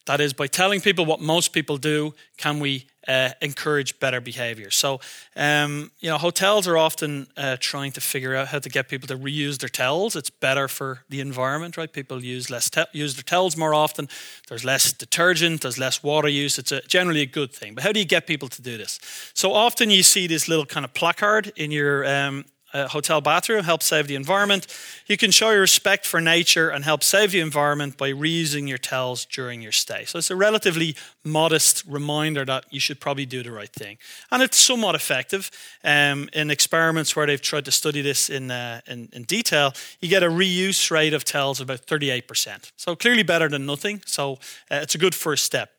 [0.06, 4.70] That is, by telling people what most people do, can we uh, encourage better behavior?
[4.70, 5.00] So,
[5.36, 9.06] um, you know, hotels are often uh, trying to figure out how to get people
[9.08, 10.16] to reuse their towels.
[10.16, 11.92] It's better for the environment, right?
[11.92, 14.08] People use less te- use their towels more often.
[14.48, 15.60] There's less detergent.
[15.60, 16.58] There's less water use.
[16.58, 17.74] It's a, generally a good thing.
[17.74, 19.00] But how do you get people to do this?
[19.34, 23.64] So often you see this little kind of placard in your um, a hotel bathroom,
[23.64, 24.66] help save the environment.
[25.06, 28.78] You can show your respect for nature and help save the environment by reusing your
[28.78, 30.04] towels during your stay.
[30.04, 33.98] So it's a relatively modest reminder that you should probably do the right thing.
[34.30, 35.50] And it's somewhat effective.
[35.82, 40.08] Um, in experiments where they've tried to study this in, uh, in, in, detail, you
[40.08, 42.72] get a reuse rate of towels of about 38%.
[42.76, 44.02] So clearly better than nothing.
[44.06, 44.34] So
[44.70, 45.70] uh, it's a good first step.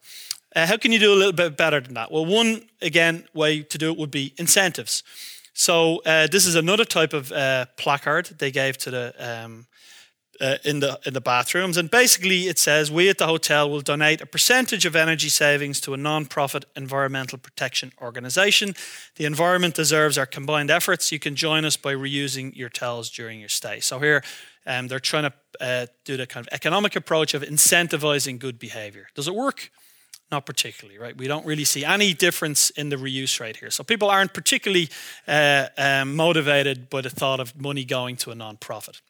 [0.56, 2.12] Uh, how can you do a little bit better than that?
[2.12, 5.04] Well, one, again, way to do it would be incentives.
[5.54, 9.68] So uh, this is another type of uh, placard they gave to the um,
[10.40, 13.82] uh, in the in the bathrooms, and basically it says we at the hotel will
[13.82, 18.74] donate a percentage of energy savings to a non-profit environmental protection organisation.
[19.18, 21.12] The environment deserves our combined efforts.
[21.12, 23.80] You can join us by reusing your towels during your stay.
[23.80, 24.24] So here.
[24.64, 29.08] Um, they're trying to uh, do the kind of economic approach of incentivizing good behavior.
[29.16, 29.72] Does it work?
[30.32, 31.18] Not particularly, right?
[31.18, 33.70] We don't really see any difference in the reuse rate here.
[33.70, 34.90] So people aren't particularly
[35.28, 39.02] uh, um, motivated by the thought of money going to a non-profit.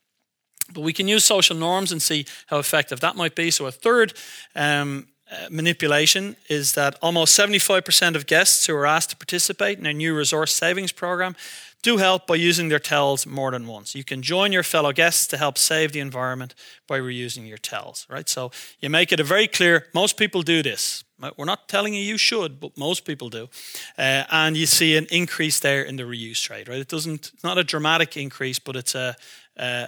[0.74, 3.52] But we can use social norms and see how effective that might be.
[3.52, 4.14] So a third
[4.56, 9.86] um, uh, manipulation is that almost 75% of guests who are asked to participate in
[9.86, 11.36] a new resource savings program
[11.82, 13.96] do help by using their towels more than once.
[13.96, 16.54] You can join your fellow guests to help save the environment
[16.88, 18.30] by reusing your towels, right?
[18.30, 21.04] So you make it a very clear, most people do this.
[21.38, 23.48] We're not telling you you should, but most people do.
[23.98, 26.80] Uh, and you see an increase there in the reuse rate, right?
[26.80, 29.16] It doesn't, it's not a dramatic increase, but it's a,
[29.58, 29.88] uh,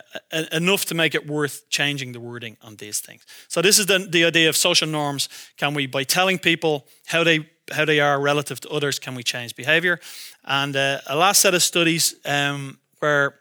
[0.52, 3.26] enough to make it worth changing the wording on these things.
[3.48, 5.30] So this is the, the idea of social norms.
[5.58, 9.24] Can we, by telling people how they how they are relative to others, can we
[9.24, 9.98] change behavior?
[10.44, 13.36] And uh, a last set of studies um, where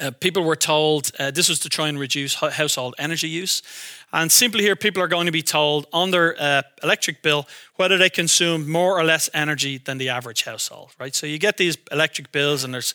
[0.00, 3.62] uh, people were told uh, this was to try and reduce household energy use.
[4.12, 7.96] And simply here, people are going to be told on their uh, electric bill whether
[7.98, 11.14] they consume more or less energy than the average household, right?
[11.14, 12.94] So you get these electric bills, and there's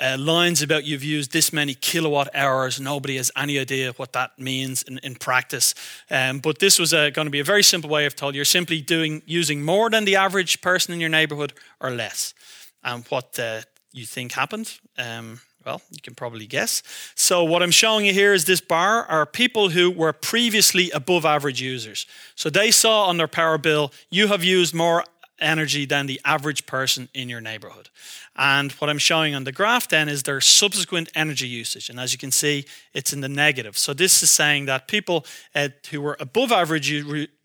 [0.00, 2.80] uh, lines about you've used this many kilowatt hours.
[2.80, 5.74] Nobody has any idea what that means in, in practice.
[6.10, 8.80] Um, but this was going to be a very simple way of telling you're simply
[8.80, 12.34] doing using more than the average person in your neighborhood or less.
[12.82, 13.60] And what uh,
[13.92, 14.78] you think happened?
[14.96, 16.82] Um, well, you can probably guess.
[17.14, 21.26] So, what I'm showing you here is this bar are people who were previously above
[21.26, 22.06] average users.
[22.34, 25.04] So, they saw on their power bill, you have used more
[25.40, 27.88] energy than the average person in your neighborhood.
[28.36, 31.90] And what I'm showing on the graph then is their subsequent energy usage.
[31.90, 33.76] And as you can see, it's in the negative.
[33.76, 36.90] So this is saying that people uh, who were above average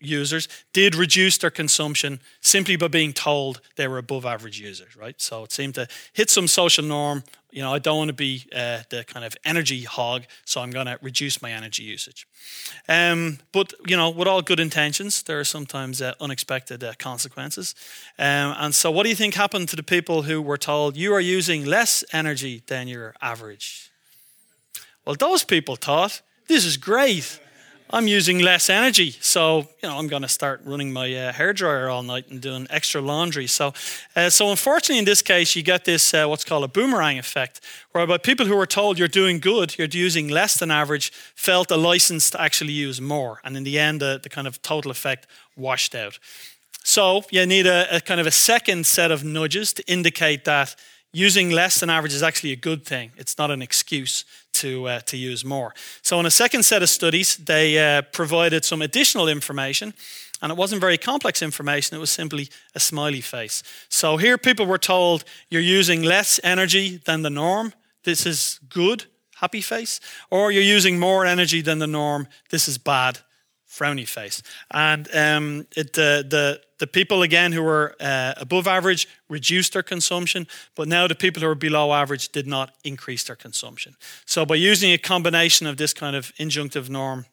[0.06, 5.20] users did reduce their consumption simply by being told they were above average users, right?
[5.20, 7.22] So it seemed to hit some social norm
[7.56, 10.70] you know, I don't want to be uh, the kind of energy hog, so I'm
[10.70, 12.28] going to reduce my energy usage.
[12.86, 17.74] Um, but, you know, with all good intentions, there are sometimes uh, unexpected uh, consequences.
[18.18, 21.14] Um, and so, what do you think happened to the people who were told you
[21.14, 23.90] are using less energy than your average?
[25.06, 27.40] Well, those people thought, this is great.
[27.90, 31.52] I'm using less energy, so you know I'm going to start running my uh, hair
[31.52, 33.46] dryer all night and doing extra laundry.
[33.46, 33.74] So,
[34.16, 37.60] uh, so unfortunately, in this case, you get this uh, what's called a boomerang effect,
[37.92, 41.76] whereby people who were told you're doing good, you're using less than average, felt a
[41.76, 45.28] license to actually use more, and in the end, the, the kind of total effect
[45.56, 46.18] washed out.
[46.82, 50.74] So you need a, a kind of a second set of nudges to indicate that
[51.16, 53.10] using less than average is actually a good thing.
[53.16, 55.74] It's not an excuse to, uh, to use more.
[56.02, 59.94] So, in a second set of studies, they uh, provided some additional information,
[60.42, 63.62] and it wasn't very complex information, it was simply a smiley face.
[63.88, 67.72] So, here people were told you're using less energy than the norm.
[68.04, 70.00] This is good, happy face.
[70.30, 72.28] Or you're using more energy than the norm.
[72.50, 73.20] This is bad,
[73.76, 74.42] frowny face.
[74.70, 79.82] And um, it, the, the, the people, again, who were uh, above average reduced their
[79.82, 83.96] consumption, but now the people who were below average did not increase their consumption.
[84.24, 87.26] So, by using a combination of this kind of injunctive norm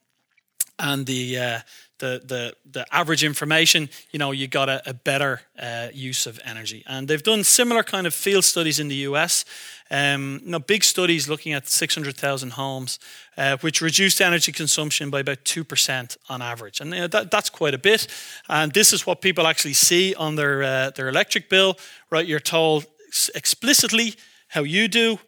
[0.80, 1.60] and the, uh,
[2.04, 6.38] the, the, the average information, you know, you got a, a better uh, use of
[6.44, 6.84] energy.
[6.86, 9.46] And they've done similar kind of field studies in the US.
[9.90, 13.00] Um, you know, big studies looking at 600,000 homes,
[13.38, 16.82] uh, which reduced energy consumption by about 2% on average.
[16.82, 18.08] And you know, that, that's quite a bit.
[18.50, 21.78] And this is what people actually see on their, uh, their electric bill,
[22.10, 22.28] right?
[22.28, 22.86] You're told
[23.34, 24.16] explicitly
[24.50, 25.20] how you do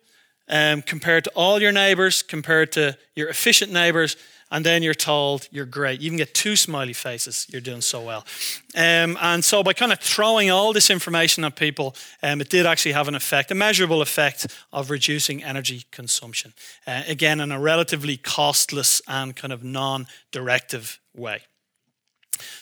[0.50, 4.18] um, compared to all your neighbors, compared to your efficient neighbors
[4.52, 6.02] and then you're told you're great.
[6.02, 7.48] You even get two smiley faces.
[7.50, 8.26] You're doing so well.
[8.76, 12.66] Um, and so by kind of throwing all this information at people, um, it did
[12.66, 16.54] actually have an effect, a measurable effect of reducing energy consumption.
[16.86, 21.42] Uh, again, in a relatively costless and kind of non-directive way.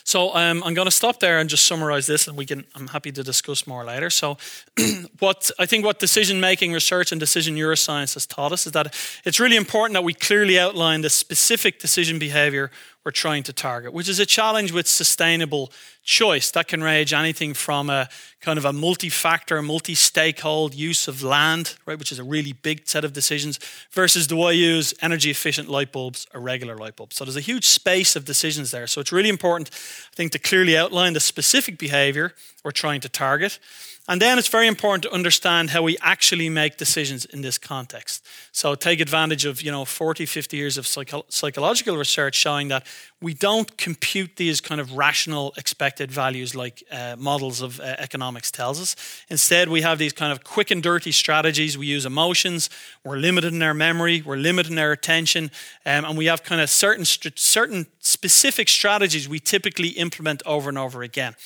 [0.04, 2.64] So um, I'm going to stop there and just summarize this, and we can.
[2.74, 4.10] I'm happy to discuss more later.
[4.10, 4.36] So,
[5.18, 8.94] what I think what decision making research and decision neuroscience has taught us is that
[9.24, 12.70] it's really important that we clearly outline the specific decision behavior
[13.04, 15.70] we're trying to target, which is a challenge with sustainable
[16.02, 16.50] choice.
[16.50, 18.08] That can range anything from a
[18.40, 23.04] kind of a multi-factor, multi-stakeholder use of land, right, which is a really big set
[23.04, 23.58] of decisions,
[23.90, 27.16] versus do I use energy efficient light bulbs or regular light bulbs?
[27.16, 28.86] So there's a huge space of decisions there.
[28.86, 32.32] So it's really important, I think, to clearly outline the specific behavior
[32.64, 33.58] we're trying to target
[34.06, 38.26] and then it's very important to understand how we actually make decisions in this context.
[38.52, 42.86] So take advantage of, you know, 40, 50 years of psycho- psychological research showing that
[43.22, 48.50] we don't compute these kind of rational expected values like uh, models of uh, economics
[48.50, 48.94] tells us.
[49.30, 51.78] Instead, we have these kind of quick and dirty strategies.
[51.78, 52.68] We use emotions.
[53.04, 54.20] We're limited in our memory.
[54.20, 55.50] We're limited in our attention.
[55.86, 60.76] Um, and we have kind of certain, certain specific strategies we typically implement over and
[60.76, 61.36] over again.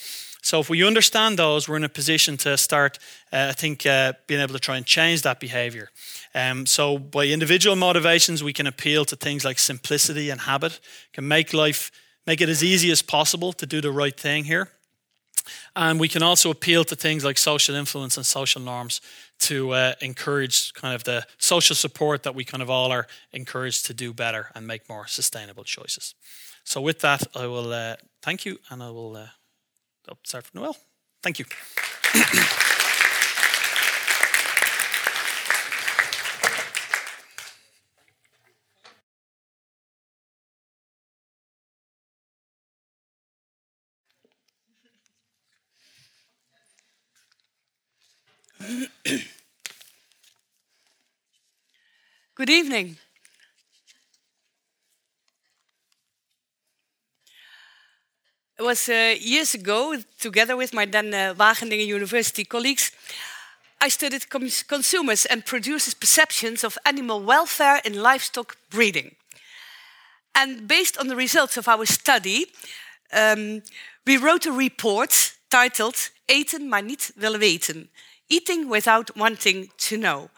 [0.43, 2.99] So if we understand those, we're in a position to start,
[3.33, 5.91] uh, I think, uh, being able to try and change that behavior.
[6.35, 10.81] Um, so by individual motivations, we can appeal to things like simplicity and habit,
[11.13, 11.91] can make life,
[12.27, 14.71] make it as easy as possible to do the right thing here.
[15.75, 19.01] And we can also appeal to things like social influence and social norms
[19.41, 23.87] to uh, encourage kind of the social support that we kind of all are encouraged
[23.87, 26.15] to do better and make more sustainable choices.
[26.65, 29.29] So with that, I will uh, thank you and I will uh,
[30.11, 30.77] Oh, start Noelle.
[31.23, 31.45] Thank you.
[52.35, 52.97] Good evening.
[58.59, 62.91] It was uh, years ago, together with my then uh, Wageningen University colleagues,
[63.81, 64.29] I studied
[64.67, 69.15] consumers and producers' perceptions of animal welfare in livestock breeding.
[70.35, 72.47] And based on the results of our study,
[73.13, 73.63] um,
[74.05, 77.91] we wrote a report titled Eten maar niet willen weten,
[78.27, 80.31] Eating Without Wanting to Know,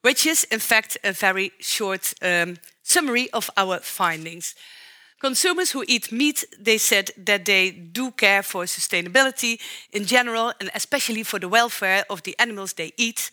[0.00, 4.54] which is in fact a very short um, summary of our findings.
[5.20, 9.58] Consumers who eat meat, they said that they do care for sustainability
[9.92, 13.30] in general and especially for the welfare of the animals they eat.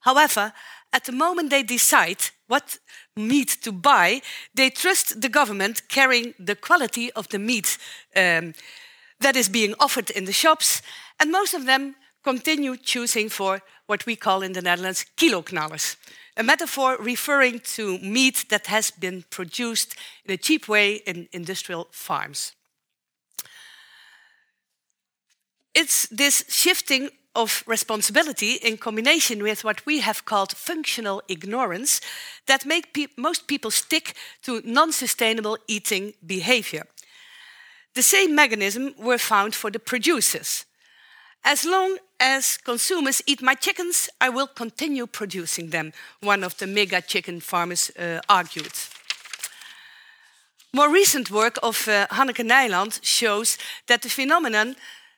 [0.00, 0.52] However,
[0.92, 2.78] at the moment they decide what
[3.16, 4.20] meat to buy,
[4.54, 7.78] they trust the government carrying the quality of the meat
[8.14, 8.52] um,
[9.20, 10.82] that is being offered in the shops,
[11.18, 15.96] and most of them continue choosing for what we call in the Netherlands kiloknallers
[16.36, 19.94] a metaphor referring to meat that has been produced
[20.24, 22.52] in a cheap way in industrial farms.
[25.74, 32.00] It's this shifting of responsibility in combination with what we have called functional ignorance
[32.46, 36.84] that make pe most people stick to non-sustainable eating behavior.
[37.94, 40.64] The same mechanism were found for the producers.
[41.44, 46.66] As long as consumers eat my chickens, I will continue producing them, one of the
[46.66, 48.72] mega chicken farmers uh, argued.
[50.72, 54.76] More recent work of uh, Hanneke Nijland shows that the phenomenon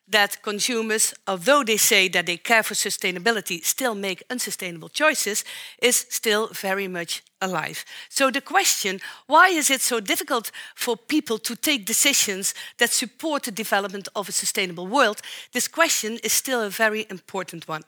[0.09, 5.43] that consumers, although they say that they care for sustainability, still make unsustainable choices
[5.81, 7.83] is still very much alive.
[8.09, 13.43] So the question, why is it so difficult for people to take decisions that support
[13.43, 15.21] the development of a sustainable world?
[15.51, 17.83] This question is still a very important one.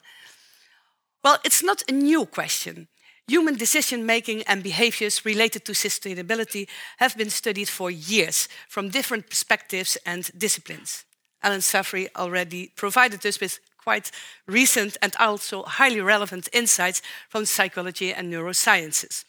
[1.24, 2.88] Well, it's not a new question.
[3.28, 6.68] Human decision making and behaviors related to sustainability
[6.98, 11.06] have been studied for years from different perspectives and disciplines.
[11.44, 14.12] Alan Sanfey already provided us with quite
[14.48, 19.26] recent and also highly relevant insights from psychology and neurosciences.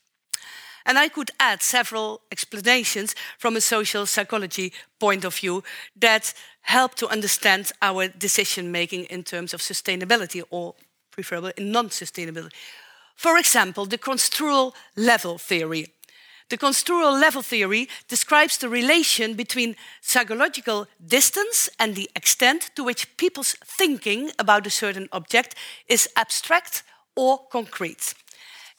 [0.84, 5.62] And I could add several explanations from a social psychology point of view
[5.96, 10.74] that help to understand our decision making in terms of sustainability or
[11.10, 12.52] preferably non sustainability.
[13.16, 15.86] For example, the construal level theory.
[16.50, 23.16] The construal level theory describes the relation between psychological distance and the extent to which
[23.16, 25.54] people's thinking about a certain object
[25.86, 26.82] is abstract
[27.14, 28.14] or concrete.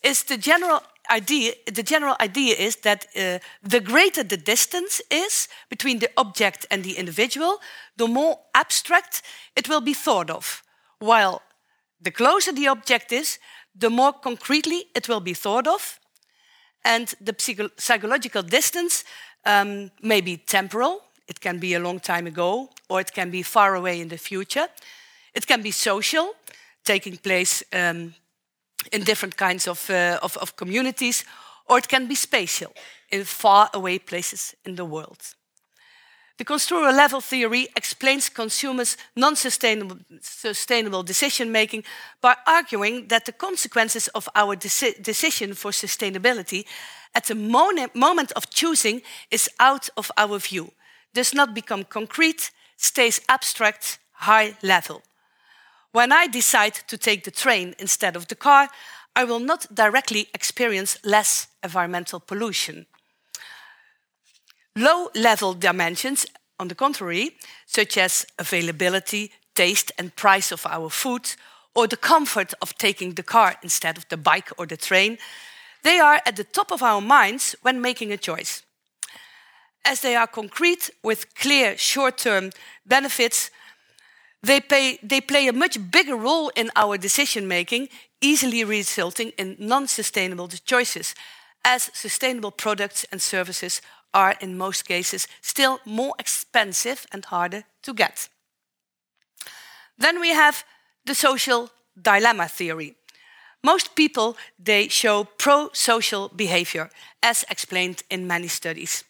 [0.03, 5.47] Is the general idea, the general idea is that uh, the greater the distance is
[5.69, 7.61] between the object and the individual,
[7.95, 9.21] the more abstract
[9.55, 10.61] it will be thought of.
[10.99, 11.41] While
[12.01, 13.39] the closer the object is,
[13.73, 16.00] the more concretely it will be thought of.
[16.83, 19.03] And the psycho psychological distance
[19.45, 23.43] um, may be temporal, it can be a long time ago, or it can be
[23.43, 24.67] far away in the future.
[25.33, 26.35] It can be social,
[26.83, 28.13] taking place um,
[28.91, 31.25] in different kinds of, uh, of, of communities,
[31.65, 32.73] or it can be spatial,
[33.09, 35.35] in far away places in the world.
[36.41, 41.83] The construal level theory explains consumers' non sustainable, decision making
[42.19, 46.65] by arguing that the consequences of our deci decision for sustainability
[47.13, 50.71] at the moment of choosing is out of our view,
[51.13, 55.03] does not become concrete, stays abstract, high level.
[55.91, 58.67] When I decide to take the train instead of the car,
[59.15, 62.87] I will not directly experience less environmental pollution.
[64.75, 66.25] Low level dimensions,
[66.57, 67.31] on the contrary,
[67.65, 71.35] such as availability, taste, and price of our food,
[71.75, 75.17] or the comfort of taking the car instead of the bike or the train,
[75.83, 78.63] they are at the top of our minds when making a choice.
[79.83, 82.51] As they are concrete with clear short term
[82.85, 83.49] benefits,
[84.43, 87.89] they, pay, they play a much bigger role in our decision making,
[88.21, 91.15] easily resulting in non sustainable choices,
[91.63, 93.81] as sustainable products and services
[94.13, 98.29] are, in most cases, still more expensive and harder to get.
[99.97, 100.63] Then we have
[101.05, 101.69] the social
[102.01, 102.95] dilemma theory.
[103.63, 106.89] Most people they show pro-social behavior,
[107.21, 109.03] as explained in many studies.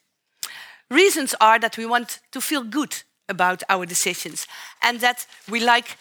[0.89, 4.45] Reasons are that we want to feel good about our decisions
[4.82, 5.97] and that we like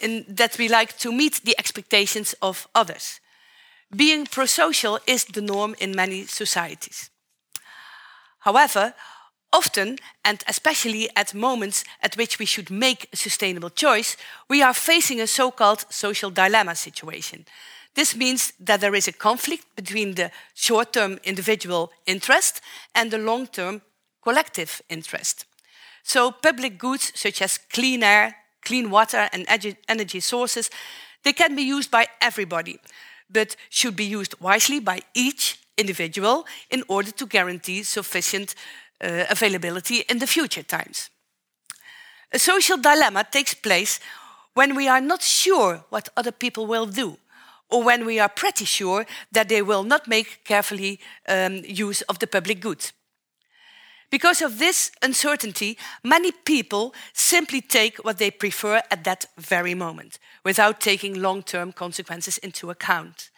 [0.00, 3.20] in, that we like to meet the expectations of others.
[3.94, 7.10] Being pro-social is the norm in many societies.
[8.48, 8.94] However,
[9.52, 14.16] often, and especially at moments at which we should make a sustainable choice,
[14.48, 17.44] we are facing a so-called social dilemma situation.
[17.94, 22.62] This means that there is a conflict between the short-term individual interest
[22.94, 23.82] and the long-term
[24.22, 25.44] collective interest.
[26.02, 29.44] So public goods such as clean air, clean water and
[29.88, 30.70] energy sources,
[31.22, 32.78] they can be used by everybody,
[33.28, 38.54] but should be used wisely by each individual in order to guarantee sufficient
[39.00, 41.10] uh, availability in the future times.
[42.32, 44.00] A social dilemma takes place
[44.54, 47.16] when we are not sure what other people will do,
[47.70, 50.98] or when we are pretty sure that they will not make carefully
[51.28, 52.92] um, use of the public goods.
[54.10, 60.18] Because of this uncertainty, many people simply take what they prefer at that very moment,
[60.44, 63.30] without taking long term consequences into account.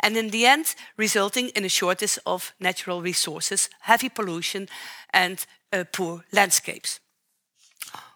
[0.00, 4.68] And in the end, resulting in a shortage of natural resources, heavy pollution,
[5.12, 7.00] and uh, poor landscapes.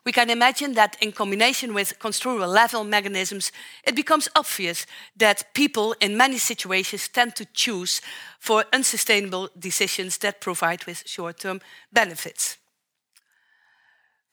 [0.05, 3.53] We can imagine that in combination with construal level mechanisms,
[3.85, 4.85] it becomes obvious
[5.16, 8.01] that people in many situations tend to choose
[8.41, 11.61] for unsustainable decisions that provide with short-term
[11.93, 12.59] benefits.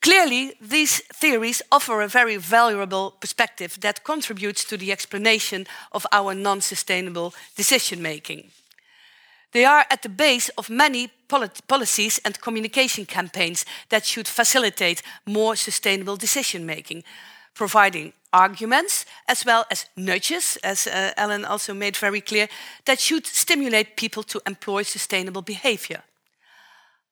[0.01, 6.33] Clearly, these theories offer a very valuable perspective that contributes to the explanation of our
[6.33, 8.51] non-sustainable decision-making.
[9.51, 11.09] They are at the base of many
[11.67, 17.03] policies and communication campaigns that should facilitate more sustainable decision making,
[17.53, 22.47] providing arguments as well as nudges, as uh, Alan also made very clear,
[22.85, 26.03] that should stimulate people to employ sustainable behavior.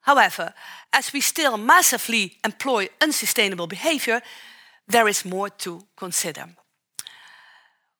[0.08, 0.54] However,
[0.94, 4.22] as we still massively employ unsustainable behavior,
[4.88, 6.46] there is more to consider.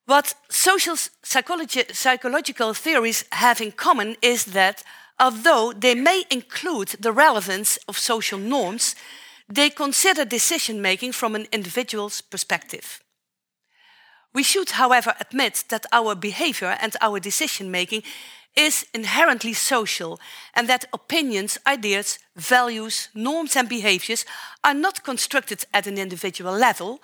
[0.06, 4.84] What social psychology, psychological theories have in common is that
[5.20, 8.96] although they may include the relevance of social norms,
[9.50, 13.02] they consider decision making from an individual's perspective.
[14.34, 18.04] We should, however, admit that our behavior and our decision making
[18.58, 20.20] is inherently social
[20.56, 24.26] and that opinions, ideas, values, norms, and behaviors
[24.64, 27.00] are not constructed at an individual level.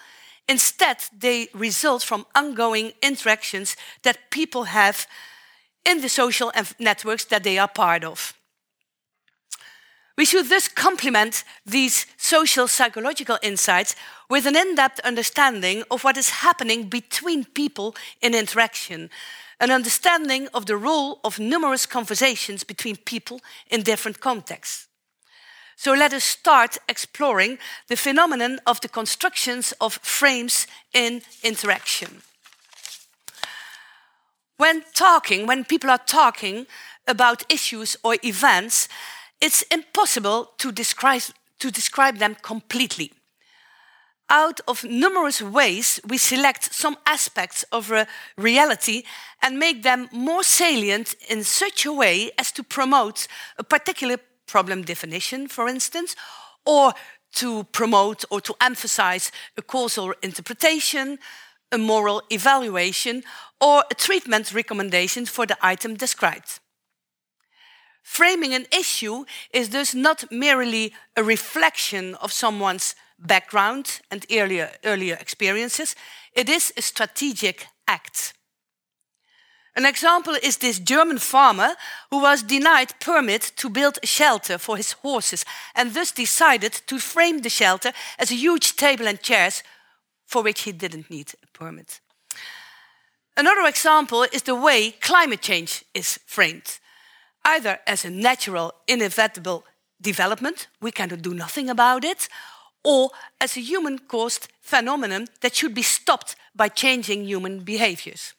[0.49, 5.07] Instead, they result from ongoing interactions that people have
[5.85, 8.33] in the social networks that they are part of.
[10.15, 13.95] We should thus complement these social psychological insights
[14.29, 19.09] with an in depth understanding of what is happening between people in interaction,
[19.59, 23.41] an understanding of the role of numerous conversations between people
[23.71, 24.87] in different contexts.
[25.75, 27.57] So let us start exploring
[27.87, 32.21] the phenomenon of the constructions of frames in interaction.
[34.57, 36.67] When talking, when people are talking
[37.07, 38.87] about issues or events,
[39.43, 41.21] it's impossible to describe,
[41.59, 43.11] to describe them completely.
[44.29, 49.03] Out of numerous ways, we select some aspects of a reality
[49.41, 53.27] and make them more salient in such a way as to promote
[53.57, 54.15] a particular
[54.47, 56.15] problem definition, for instance,
[56.65, 56.93] or
[57.33, 61.19] to promote or to emphasize a causal interpretation,
[61.69, 63.23] a moral evaluation,
[63.59, 66.61] or a treatment recommendation for the item described.
[68.03, 75.17] Framing an issue is thus not merely a reflection of someone's background and earlier, earlier
[75.19, 75.95] experiences,
[76.35, 78.33] it is a strategic act.
[79.75, 81.75] An example is this German farmer
[82.11, 86.99] who was denied permit to build a shelter for his horses and thus decided to
[86.99, 89.63] frame the shelter as a huge table and chairs
[90.27, 92.01] for which he didn't need a permit.
[93.35, 96.79] Another example is the way climate change is framed
[97.45, 99.65] either as a natural, inevitable
[100.01, 102.29] development, we cannot do nothing about it,
[102.83, 108.33] or as a human caused phenomenon that should be stopped by changing human behaviors.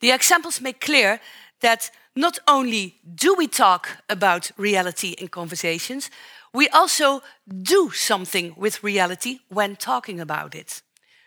[0.00, 1.20] The examples make clear
[1.60, 6.10] that not only do we talk about reality in conversations,
[6.52, 7.22] we also
[7.62, 10.82] do something with reality when talking about it.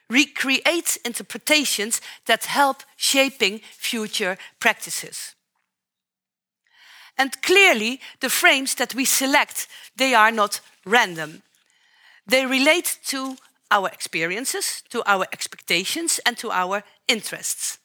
[0.09, 5.35] Recreate interpretations that help shaping future practices.
[7.19, 9.67] And clearly, the frames that we select,
[9.97, 11.43] they are not random.
[12.25, 13.35] They relate to
[13.69, 17.77] our experiences, to our expectations, and to our interests.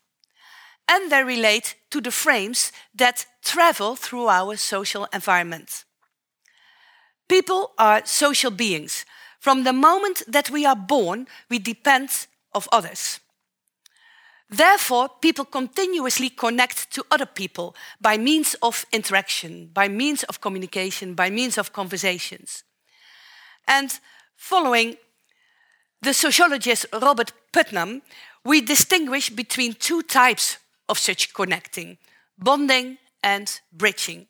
[0.86, 5.84] And they relate to the frames that travel through our social environment.
[7.28, 9.04] People are social beings.
[9.40, 13.18] From the moment that we are born, we depend of others.
[14.50, 21.14] Therefore, people continuously connect to other people by means of interaction, by means of communication,
[21.14, 22.64] by means of conversations.
[23.66, 23.98] And
[24.36, 24.96] following
[26.02, 28.02] the sociologist Robert Putnam,
[28.44, 31.98] we distinguish between two types of such connecting
[32.36, 34.26] bonding and bridging.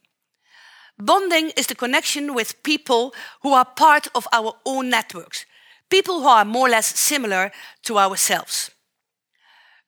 [0.98, 5.46] Bonding is the connection with people who are part of our own networks,
[5.90, 7.50] people who are more or less similar
[7.82, 8.70] to ourselves.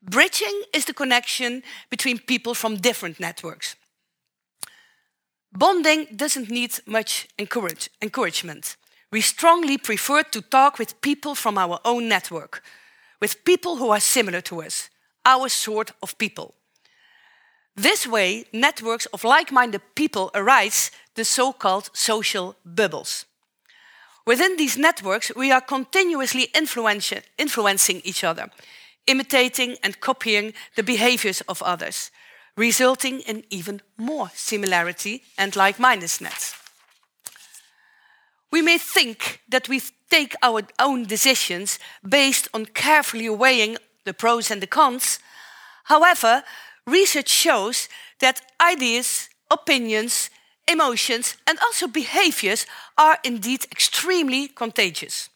[0.09, 3.75] Bridging is the connection between people from different networks.
[5.53, 8.77] Bonding doesn't need much encourage, encouragement.
[9.11, 12.63] We strongly prefer to talk with people from our own network,
[13.21, 14.91] with people who are similar to us,
[15.25, 16.55] our sort of people.
[17.75, 23.27] This way, networks of like minded people arise, the so called social bubbles.
[24.25, 28.51] Within these networks, we are continuously influencing each other
[29.07, 32.11] imitating and copying the behaviors of others,
[32.57, 36.55] resulting in even more similarity and like mindedness.
[38.51, 41.79] We may think that we take our own decisions
[42.09, 45.19] based on carefully weighing the pros and the cons.
[45.85, 46.45] However,
[46.87, 47.89] research shows
[48.21, 50.31] that ideas, opinions,
[50.69, 55.29] emotions, and also behaviors are indeed extremely contagious.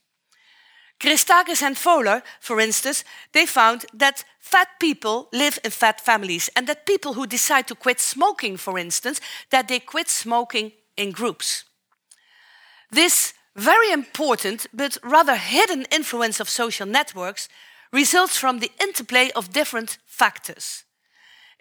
[1.00, 6.66] Christakis and Fowler, for instance, they found that fat people live in fat families and
[6.66, 11.64] that people who decide to quit smoking, for instance, that they quit smoking in groups.
[12.90, 17.48] This very important but rather hidden influence of social networks
[17.92, 20.84] results from the interplay of different factors.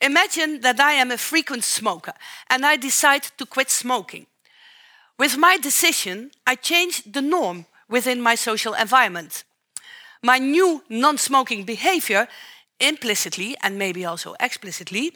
[0.02, 2.14] Imagine that I am a frequent smoker
[2.50, 4.28] and I decide to quit smoking.
[5.18, 9.44] With my decision, I change the norm within my social environment.
[10.22, 12.28] My new non smoking behavior,
[12.80, 15.14] implicitly and maybe also explicitly,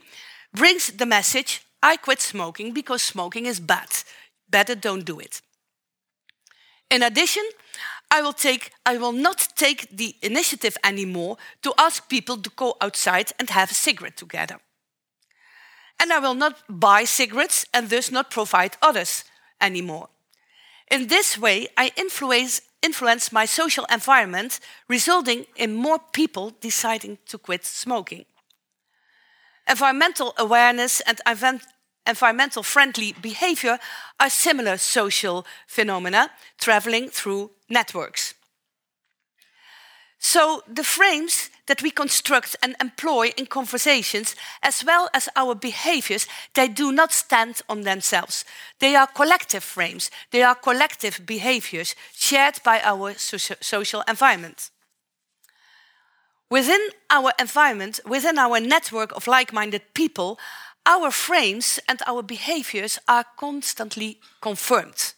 [0.54, 3.90] brings the message I quit smoking because smoking is bad.
[4.50, 5.42] Better don't do it.
[6.90, 7.44] In addition,
[8.12, 12.76] I will, take, I will not take the initiative anymore to ask people to go
[12.80, 14.60] outside and have a cigarette together.
[16.00, 19.24] And I will not buy cigarettes and thus not provide others
[19.60, 20.10] anymore.
[20.90, 27.38] In this way, I influence, influence my social environment, resulting in more people deciding to
[27.38, 28.26] quit smoking.
[29.68, 31.22] Environmental awareness and
[32.06, 33.80] environmental friendly behavior
[34.20, 36.30] are similar social phenomena
[36.60, 38.34] traveling through networks.
[40.20, 46.28] So the frames that we construct and employ in conversations, as well as our behaviors,
[46.54, 48.46] they do not stand on themselves.
[48.80, 54.70] They are collective frames, they are collective behaviors shared by our social environment.
[56.50, 60.38] Within our environment, within our network of like minded people,
[60.86, 65.14] our frames and our behaviors are constantly confirmed.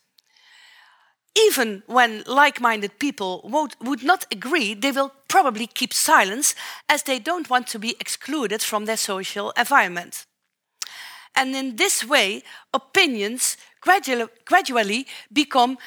[1.38, 3.42] Even when like minded people
[3.82, 6.56] would not agree, they will probably keep silence
[6.88, 10.26] as they don't want to be excluded from their social environment.
[11.36, 15.78] And in this way, opinions gradually, gradually become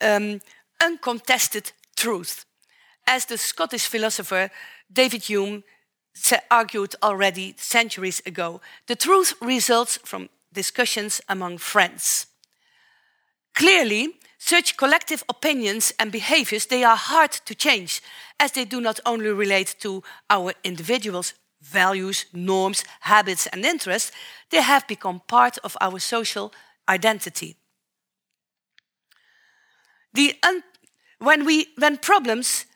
[0.00, 0.40] um,
[0.80, 2.44] uncontested truth.
[3.04, 4.50] As the Scottish philosopher
[4.92, 5.64] David Hume
[6.50, 8.60] argued already centuries ago.
[8.86, 12.26] The truth results from discussions among friends.
[13.54, 14.14] Clearly,
[14.44, 18.02] such collective opinions and behaviors, they are hard to change,
[18.40, 24.10] as they do not only relate to our individuals' values, norms, habits, and interests,
[24.50, 26.52] they have become part of our social
[26.88, 27.54] identity.
[31.18, 32.66] When, we, when problems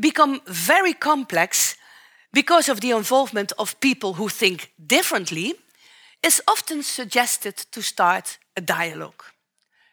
[0.00, 1.76] become very complex
[2.32, 5.54] because of the involvement of people who think differently,
[6.22, 9.24] it's often suggested to start a dialogue.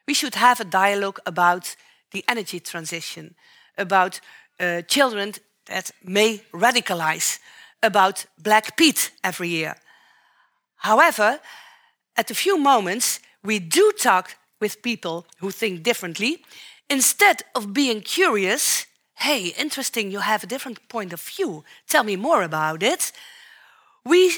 [0.08, 1.76] We should have a dialogue about
[2.12, 3.36] the energy transition,
[3.78, 4.20] about
[4.60, 5.34] uh, children
[5.66, 7.40] that may radicalize,
[7.82, 9.76] about Black Pete every year.
[10.76, 11.40] However,
[12.16, 16.44] at a few moments, we do talk with people who think differently.
[16.90, 18.86] Instead of being curious,
[19.16, 21.64] hey, interesting, you have a different point of view.
[21.88, 23.12] Tell me more about it.
[24.06, 24.38] We,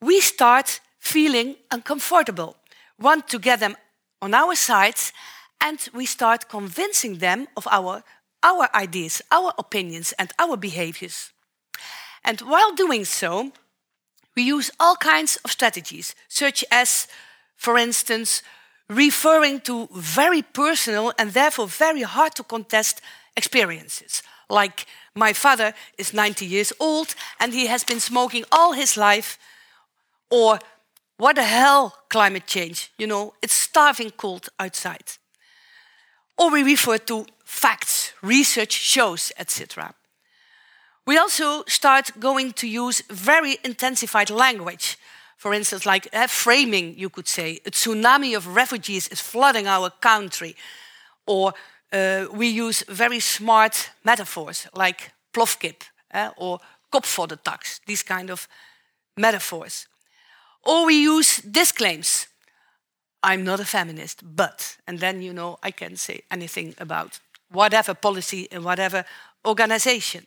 [0.00, 2.56] we start feeling uncomfortable,
[2.98, 3.76] want to get them
[4.24, 5.00] on our side,
[5.60, 8.02] and we start convincing them of our,
[8.42, 11.30] our ideas, our opinions, and our behaviors.
[12.24, 13.52] And while doing so,
[14.34, 17.06] we use all kinds of strategies, such as,
[17.54, 18.42] for instance,
[18.88, 23.02] referring to very personal and therefore very hard to contest
[23.36, 24.22] experiences.
[24.48, 29.38] Like my father is 90 years old and he has been smoking all his life.
[30.30, 30.58] Or
[31.16, 32.90] what the hell, climate change?
[32.98, 35.12] You know, it's starving cold outside.
[36.36, 39.94] Or we refer to facts, research shows, etc.
[41.06, 44.96] We also start going to use very intensified language.
[45.36, 49.90] For instance, like uh, framing, you could say, a tsunami of refugees is flooding our
[49.90, 50.56] country.
[51.26, 51.52] Or
[51.92, 56.58] uh, we use very smart metaphors like plofkip eh, or
[57.44, 58.48] tax, these kind of
[59.16, 59.86] metaphors.
[60.66, 62.26] Or we use disclaims.
[63.22, 67.94] I'm not a feminist, but, and then you know I can say anything about whatever
[67.94, 69.04] policy and whatever
[69.46, 70.26] organization.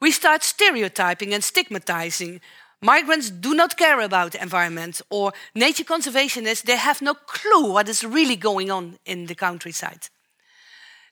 [0.00, 2.40] We start stereotyping and stigmatizing.
[2.82, 7.88] Migrants do not care about the environment, or nature conservationists, they have no clue what
[7.88, 10.08] is really going on in the countryside.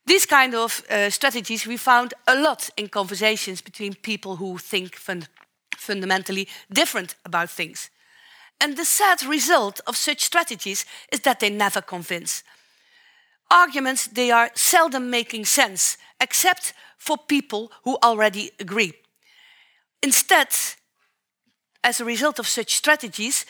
[0.07, 4.97] These kind of uh, strategies we found a lot in conversations between people who think
[4.97, 5.29] fund
[5.79, 7.91] fundamentally different about things.
[8.61, 12.43] And the sad result of such strategies is that they never convince.
[13.51, 18.95] Arguments, they are seldom making sense, except for people who already agree.
[20.03, 20.49] Instead,
[21.83, 23.45] as a result of such strategies,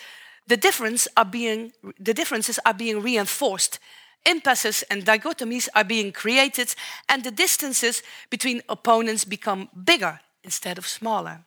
[0.47, 3.79] the, difference are being, the differences are being reinforced
[4.27, 6.75] impasses and dichotomies are being created,
[7.09, 11.41] and the distances between opponents become bigger instead of smaller.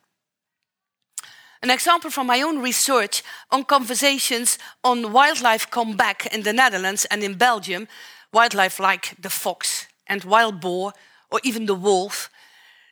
[1.62, 7.22] An example from my own research on conversations on wildlife comeback in the Netherlands and
[7.22, 7.88] in Belgium,
[8.32, 10.92] wildlife like the fox and wild boar
[11.30, 12.30] or even the wolf,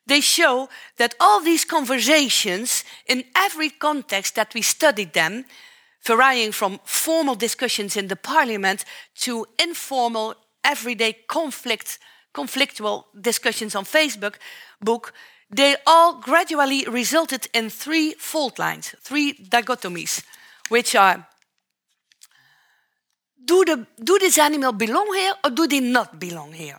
[0.06, 5.44] they show that all these conversations, in every context that we studied them,
[6.04, 8.84] varying from formal discussions in the parliament
[9.16, 11.98] to informal, everyday conflict,
[12.32, 14.34] conflictual discussions on Facebook,
[14.80, 15.12] book,
[15.51, 20.24] they all gradually resulted in three fault lines, three dichotomies,
[20.68, 21.26] which are
[23.44, 26.78] do, the, do this animal belong here or do they not belong here?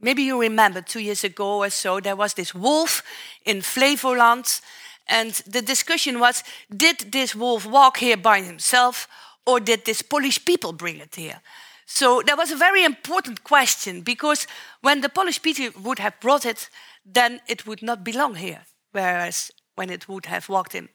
[0.00, 3.02] maybe you remember two years ago or so, there was this wolf
[3.44, 4.60] in Flevoland.
[5.06, 6.44] And the discussion was
[6.74, 9.08] did this wolf walk here by himself
[9.46, 11.40] or did this Polish people bring it here?
[11.86, 14.46] So that was a very important question because
[14.82, 16.68] when the Polish people would have brought it,
[17.14, 18.62] then it would not belong here.
[18.92, 20.88] Whereas when it would have walked in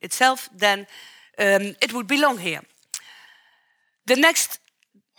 [0.00, 0.86] itself, then
[1.38, 2.60] um, it would belong here.
[4.06, 4.60] The next,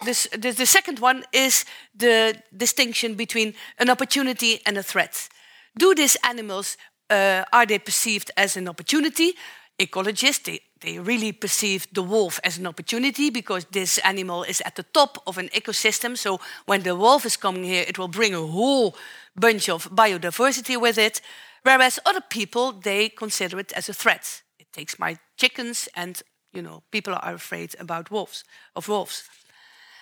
[0.06, 1.66] this, the, the second one is
[1.96, 5.30] the distinction between an opportunity and a threat.
[5.78, 6.78] Do these animals,
[7.10, 9.34] uh, are they perceived as an opportunity?
[9.80, 14.76] Ecologists, they, they really perceive the wolf as an opportunity because this animal is at
[14.76, 16.18] the top of an ecosystem.
[16.18, 18.96] So when the wolf is coming here, it will bring a whole
[19.36, 21.22] bunch of biodiversity with it.
[21.64, 24.42] Whereas other people, they consider it as a threat.
[24.60, 26.22] It takes my chickens and,
[26.54, 28.44] you know, people are afraid about wolves,
[28.76, 29.24] of wolves.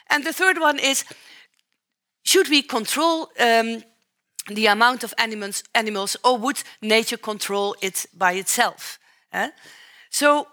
[0.10, 1.04] And the third one is,
[2.24, 3.84] should we control um,
[4.48, 9.00] the amount of animals, animals or would nature control it by itself?
[9.34, 9.50] Eh?
[10.10, 10.48] So,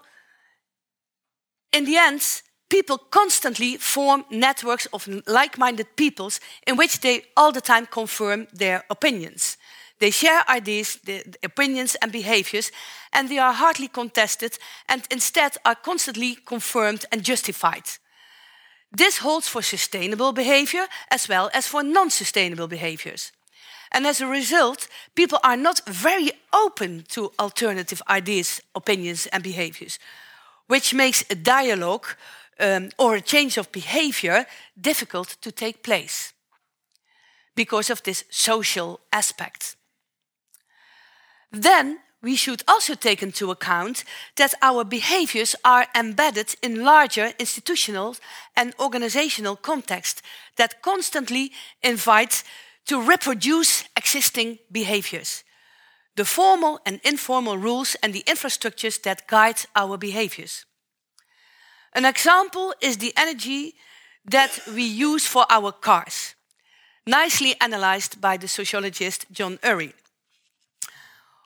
[1.71, 2.41] in the end,
[2.75, 8.83] people constantly form networks of like-minded peoples in which they all the time confirm their
[8.89, 9.57] opinions.
[9.99, 10.99] They share ideas,
[11.41, 12.71] opinions and behaviors,
[13.13, 14.57] and they are hardly contested
[14.89, 17.83] and instead are constantly confirmed and justified.
[18.91, 23.31] This holds for sustainable behavior as well as for non-sustainable behaviors.
[23.91, 29.97] And as a result, people are not very open to alternative ideas, opinions, and behaviors,
[30.67, 32.07] which makes a dialogue
[32.59, 34.45] um, or a change of behavior
[34.79, 36.33] difficult to take place
[37.55, 39.75] because of this social aspect.
[41.51, 44.03] Then we should also take into account
[44.35, 48.15] that our behaviors are embedded in larger institutional
[48.55, 50.21] and organizational context
[50.55, 51.51] that constantly
[51.83, 52.43] invite
[52.87, 55.43] to reproduce existing behaviors,
[56.15, 60.65] the formal and informal rules and the infrastructures that guide our behaviors.
[61.95, 63.73] An example is the energy
[64.25, 66.35] that we use for our cars,
[67.07, 69.93] nicely analyzed by the sociologist John Urry.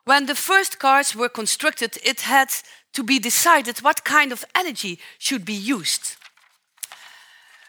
[0.05, 2.49] When the first cars were constructed, it had
[2.93, 6.15] to be decided what kind of energy should be used.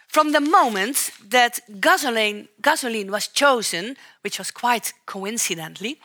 [0.08, 6.00] From the moment that gasoline, gasoline was chosen, which was quite coincidentally,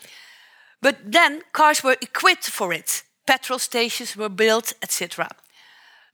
[0.82, 3.04] but then cars were equipped for it.
[3.26, 5.30] Petrol stations were built, etc.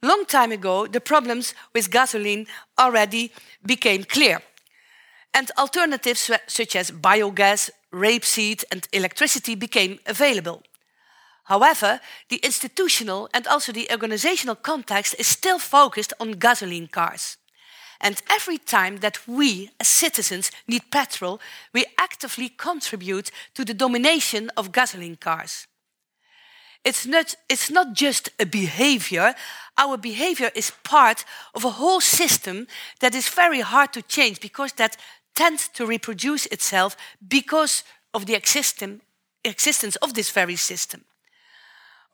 [0.03, 2.47] Long time ago, the problems with gasoline
[2.79, 3.31] already
[3.63, 4.41] became clear.
[5.33, 10.63] And alternatives such as biogas, rapeseed, and electricity became available.
[11.43, 11.99] However,
[12.29, 17.37] the institutional and also the organizational context is still focused on gasoline cars.
[17.99, 21.39] And every time that we, as citizens, need petrol,
[21.73, 25.67] we actively contribute to the domination of gasoline cars.
[26.83, 29.35] It's not, it's not just a behavior.
[29.77, 32.67] Our behavior is part of a whole system
[32.99, 34.97] that is very hard to change because that
[35.35, 41.05] tends to reproduce itself because of the existence of this very system.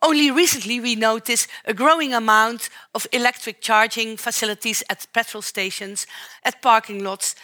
[0.01, 6.05] Only recently we notice a growing amount of electric charging facilities at petrol stations,
[6.43, 7.35] at parking lots.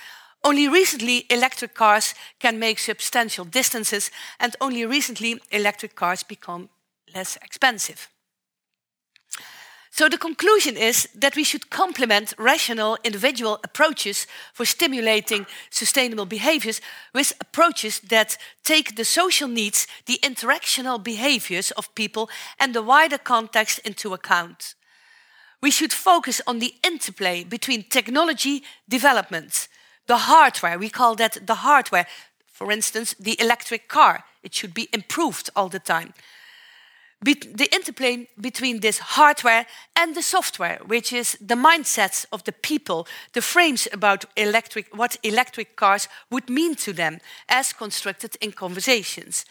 [0.43, 6.69] Only recently electric cars can make substantial distances and only recently electric cars become
[7.13, 8.09] less expensive.
[9.95, 16.81] So the conclusion is that we should complement rational individual approaches for stimulating sustainable behaviors
[17.13, 22.27] with approaches that take the social needs, the interactional behaviors of people
[22.59, 24.73] and the wider context into account.
[25.61, 29.67] We should focus on the interplay between technology development,
[30.07, 32.07] the hardware, we call that the hardware.
[32.47, 36.13] For instance, the electric car, it should be improved all the time
[37.23, 39.65] the interplay between this hardware
[39.95, 45.17] and the software, which is the mindsets of the people, the frames about electric, what
[45.23, 49.45] electric cars would mean to them as constructed in conversations,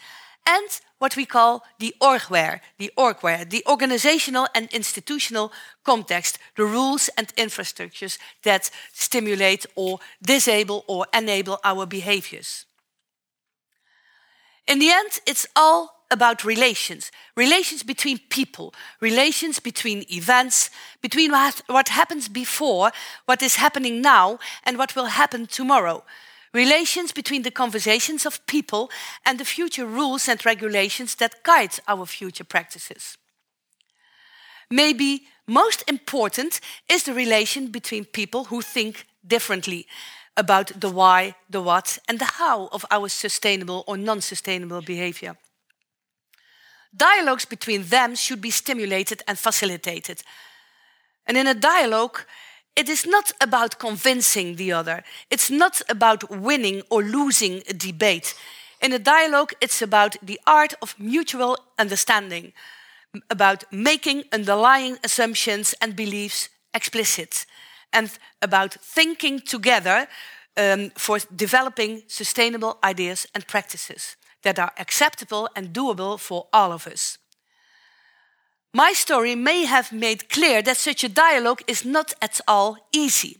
[0.45, 5.51] and what we call the orgware, the orgware, the organizational and institutional
[5.83, 12.65] context, the rules and infrastructures that stimulate or disable or enable our behaviors.
[14.67, 20.69] In the end, it's all about relations, relations between people, relations between events,
[21.01, 22.91] between what, happens before,
[23.25, 26.03] what is happening now, and what will happen tomorrow.
[26.53, 28.91] Relations between the conversations of people
[29.25, 33.17] and the future rules and regulations that guide our future practices.
[34.69, 39.87] Maybe most important is the relation between people who think differently,
[40.37, 45.35] about the why, the what, and the how of our sustainable or non sustainable behavior.
[46.95, 50.21] Dialogues between them should be stimulated and facilitated.
[51.25, 52.19] And in a dialogue,
[52.75, 55.03] it is not about convincing the other.
[55.29, 58.35] It's not about winning or losing a debate.
[58.81, 62.53] In a dialogue, it's about the art of mutual understanding,
[63.29, 67.45] about making underlying assumptions and beliefs explicit,
[67.91, 70.07] and about thinking together
[70.57, 76.87] um, for developing sustainable ideas and practices that are acceptable and doable for all of
[76.87, 77.17] us.
[78.73, 83.37] My story may have made clear that such a dialogue is not at all easy.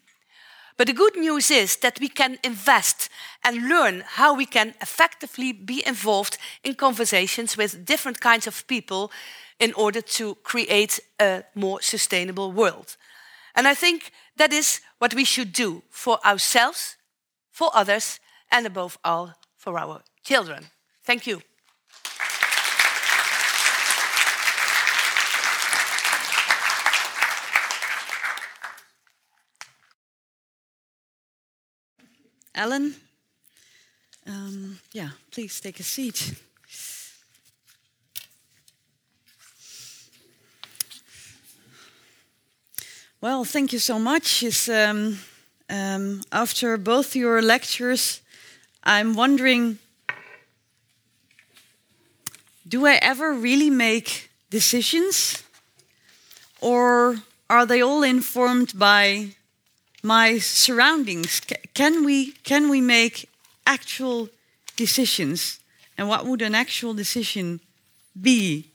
[0.78, 3.10] But the good news is that we can invest
[3.44, 9.12] and learn how we can effectively be involved in conversations with different kinds of people
[9.60, 12.98] in order to create a more sustainable world.
[13.56, 16.98] And I think that is what we should do for ourselves,
[17.52, 18.20] for others,
[18.52, 20.66] and above all, for our children.
[21.06, 21.42] Thank you.
[32.56, 32.96] Ellen,
[34.28, 36.36] um, yeah, please take a seat.
[43.20, 44.44] Well, thank you so much.
[44.70, 45.20] Um,
[45.70, 48.22] um, after both your lectures,
[48.84, 49.80] I'm wondering
[52.74, 55.44] do I ever really make decisions?
[56.60, 57.18] Or
[57.48, 59.36] are they all informed by
[60.02, 61.40] my surroundings?
[61.76, 63.30] Can we, can we make
[63.68, 64.30] actual
[64.76, 65.60] decisions?
[66.00, 67.60] And what would an actual decision
[68.20, 68.72] be?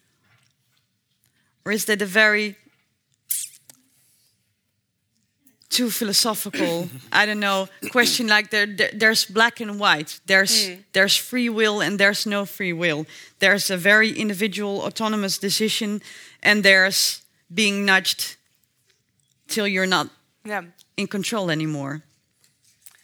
[1.65, 2.55] Or is that a very
[5.69, 10.79] too philosophical i don't know question like there, there, there's black and white there's mm.
[10.93, 13.07] there's free will and there's no free will
[13.39, 16.01] there's a very individual autonomous decision
[16.43, 18.37] and there's being nudged
[19.47, 20.09] till you're not
[20.45, 20.63] yeah
[20.99, 22.03] in control anymore.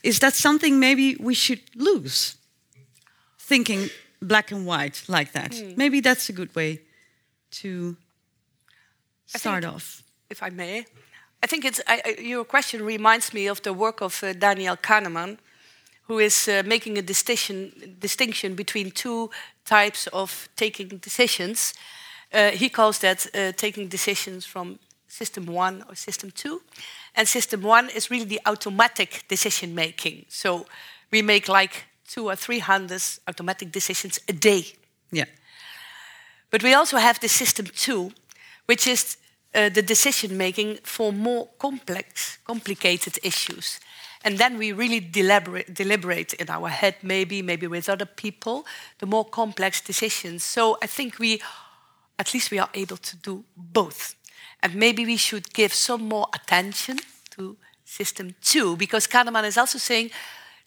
[0.03, 2.37] Is that something maybe we should lose?
[3.39, 3.89] Thinking
[4.21, 5.53] black and white like that.
[5.53, 5.77] Mm.
[5.77, 6.81] Maybe that's a good way
[7.63, 7.97] to
[9.27, 10.03] start off.
[10.29, 10.85] If I may,
[11.45, 15.37] I think it's I, your question reminds me of the work of uh, Daniel Kahneman,
[16.09, 19.31] who is uh, making a distinction distinction between two
[19.65, 21.75] types of taking decisions.
[22.33, 26.63] Uh, he calls that uh, taking decisions from system one or system two.
[27.15, 30.25] And system one is really the automatic decision making.
[30.29, 30.65] So
[31.11, 34.65] we make like two or three hundred automatic decisions a day.
[35.11, 35.29] Yeah.
[36.51, 38.13] But we also have the system two,
[38.67, 39.19] which is
[39.55, 43.81] uh, the decision making for more complex, complicated issues.
[44.25, 48.65] And then we really deliberate, deliberate in our head, maybe, maybe with other people,
[48.99, 50.43] the more complex decisions.
[50.43, 51.43] So I think we,
[52.19, 54.15] at least we are able to do both.
[54.63, 56.99] And maybe we should give some more attention
[57.37, 60.11] to system two, because Kahneman is also saying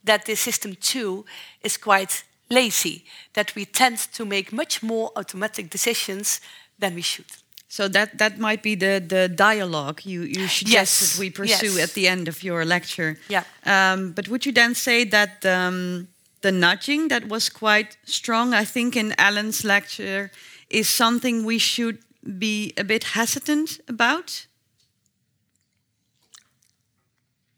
[0.04, 1.26] that the system two
[1.64, 6.42] is quite lazy, that we tend to make much more automatic decisions
[6.78, 7.26] than we should.
[7.70, 11.20] So that, that might be the, the dialogue you, you suggest yes.
[11.20, 11.90] we pursue yes.
[11.90, 13.18] at the end of your lecture.
[13.28, 13.44] Yeah.
[13.66, 16.08] Um, but would you then say that um,
[16.42, 20.32] the nudging that was quite strong, I think, in Alan's lecture,
[20.70, 22.00] is something we should
[22.38, 24.48] be a bit hesitant about?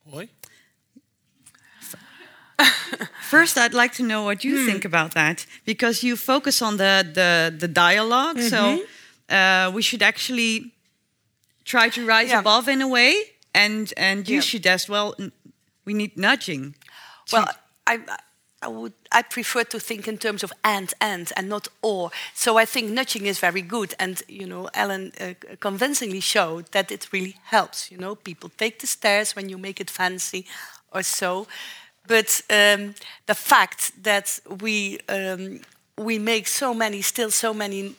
[0.05, 0.30] Why?
[3.30, 4.66] First, I'd like to know what you hmm.
[4.66, 8.49] think about that because you focus on the the, the dialog mm -hmm.
[8.49, 8.99] So mm-hmm.
[9.30, 10.74] Uh, we should actually
[11.66, 12.40] try to rise yeah.
[12.40, 13.16] above in a way,
[13.54, 14.42] and and you yeah.
[14.42, 15.16] suggest well,
[15.86, 16.76] we need nudging.
[17.32, 17.48] Well,
[17.86, 18.00] I
[18.62, 22.12] I would I prefer to think in terms of and and and not or.
[22.34, 26.92] So I think nudging is very good, and you know, Alan uh, convincingly showed that
[26.92, 27.92] it really helps.
[27.92, 30.46] You know, people take the stairs when you make it fancy,
[30.92, 31.48] or so.
[32.08, 32.96] But um,
[33.28, 35.62] the fact that we um,
[35.98, 37.96] we make so many, still so many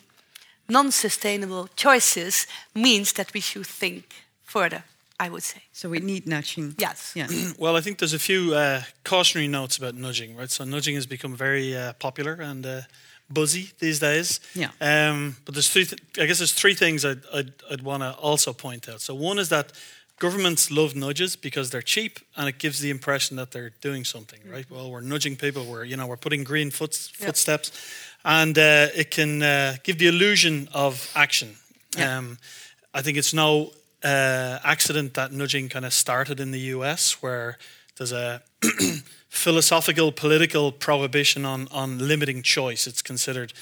[0.71, 4.05] non-sustainable choices means that we should think
[4.43, 4.85] further.
[5.21, 5.61] I would say.
[5.73, 6.75] So we need nudging.
[6.79, 7.13] Yes.
[7.15, 7.29] Yeah.
[7.59, 10.51] well, I think there's a few uh, cautionary notes about nudging, right?
[10.51, 12.81] So nudging has become very uh, popular and uh,
[13.29, 14.41] buzzy these days.
[14.55, 14.71] Yeah.
[14.81, 15.85] Um, but there's three.
[15.85, 19.03] Th- I guess there's three things I'd, I'd, I'd want to also point out.
[19.03, 19.73] So one is that
[20.19, 24.41] governments love nudges because they're cheap and it gives the impression that they're doing something,
[24.51, 24.65] right?
[24.65, 24.75] Mm-hmm.
[24.75, 25.65] Well, we're nudging people.
[25.65, 27.73] We're you know we're putting green foot, footsteps,
[28.25, 31.57] and uh, it can uh, give the illusion of action.
[31.97, 32.19] Yeah.
[32.19, 32.39] Um,
[32.93, 37.59] I think it's no uh, accident that nudging kind of started in the US, where
[37.97, 38.43] there's a
[39.29, 42.87] philosophical, political prohibition on on limiting choice.
[42.87, 43.53] It's considered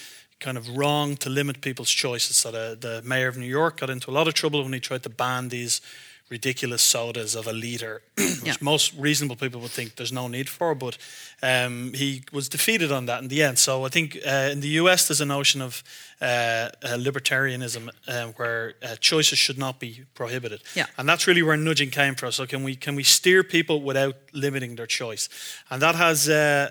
[0.41, 2.37] kind of wrong to limit people's choices.
[2.37, 4.81] So the, the mayor of New York got into a lot of trouble when he
[4.81, 5.81] tried to ban these
[6.31, 8.55] ridiculous sodas of a liter, which Yeah.
[8.61, 10.75] most reasonable people would think there's no need for.
[10.75, 10.99] But
[11.43, 13.59] um, he was defeated on that in the end.
[13.59, 15.83] So I think uh, in the US there's a notion of
[16.21, 20.87] uh, uh, libertarianism uh, where uh, choices should not be prohibited, Yeah.
[20.97, 22.33] and that's really where nudging came from.
[22.33, 25.29] So can we can we steer people without limiting their choice,
[25.71, 26.29] and that has.
[26.29, 26.71] Uh,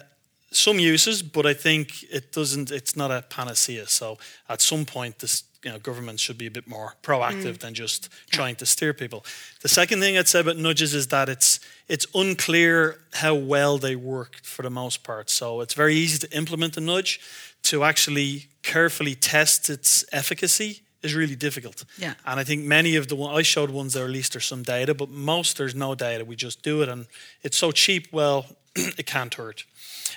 [0.49, 2.71] some uses, but I think it doesn't.
[2.71, 3.85] It's not a panacea.
[3.87, 7.59] So at some point, this you know, government should be a bit more proactive mm.
[7.59, 9.25] than just trying to steer people.
[9.61, 13.95] The second thing I'd say about nudges is that it's it's unclear how well they
[13.95, 15.29] work for the most part.
[15.29, 17.19] So it's very easy to implement a nudge.
[17.63, 21.83] To actually carefully test its efficacy is really difficult.
[21.97, 22.13] Yeah.
[22.25, 24.63] And I think many of the one I showed ones there at least there's some
[24.63, 26.23] data, but most there's no data.
[26.23, 27.07] We just do it, and
[27.41, 28.07] it's so cheap.
[28.11, 28.45] Well,
[28.75, 29.65] it can't hurt.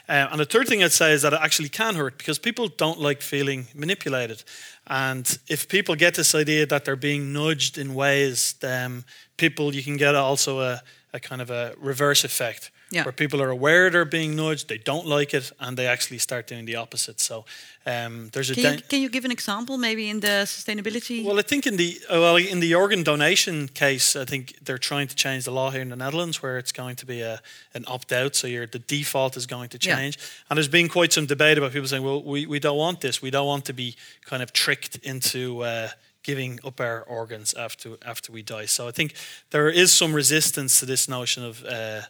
[0.09, 2.68] Uh, and the third thing I'd say is that it actually can hurt because people
[2.68, 4.43] don't like feeling manipulated.
[4.86, 9.05] And if people get this idea that they're being nudged in ways, then
[9.36, 10.82] people you can get also a,
[11.12, 12.70] a kind of a reverse effect.
[12.93, 13.05] Yeah.
[13.05, 16.49] Where people are aware they're being nudged, they don't like it, and they actually start
[16.49, 17.20] doing the opposite.
[17.20, 17.45] So
[17.86, 21.24] um, there's a Can you, can you give an example, maybe in the sustainability?
[21.24, 24.78] well, I think in the uh, well in the organ donation case, I think they're
[24.78, 27.41] trying to change the law here in the Netherlands, where it's going to be a
[27.74, 28.34] an opt out.
[28.36, 29.97] So the default is going to Yeah.
[29.97, 30.18] change.
[30.49, 33.22] And there's been quite some debate about people saying, well, we, we don't want this.
[33.22, 35.62] We don't want to be kind of tricked into.
[35.64, 35.88] Uh,
[36.22, 39.14] Giving up our organs after after we die, so I think
[39.51, 42.03] there is some resistance to this notion of uh,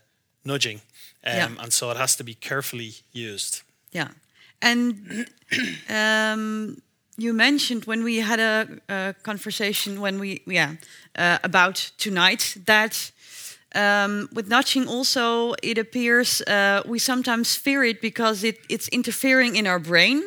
[0.44, 0.80] nudging,
[1.24, 1.48] um, Yeah.
[1.62, 3.62] and so it has to be carefully used.
[3.92, 4.08] Yeah.
[4.62, 5.26] And
[5.88, 6.82] um,
[7.16, 10.74] you mentioned when we had a, a conversation when we yeah
[11.18, 13.12] uh, about tonight that
[13.74, 19.56] um, with nudging also it appears uh, we sometimes fear it because it, it's interfering
[19.56, 20.22] in our brain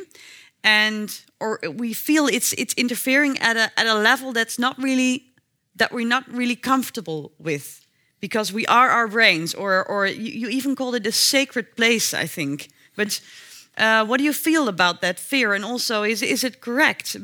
[0.63, 5.23] and or we feel it's it's interfering at a at a level that's not really
[5.75, 7.82] that we're not really comfortable with
[8.23, 12.13] because we are our brains or or you, you even called it a sacred place
[12.23, 13.21] i think but
[13.75, 17.17] uh, what do you feel about that fear and also is is it correct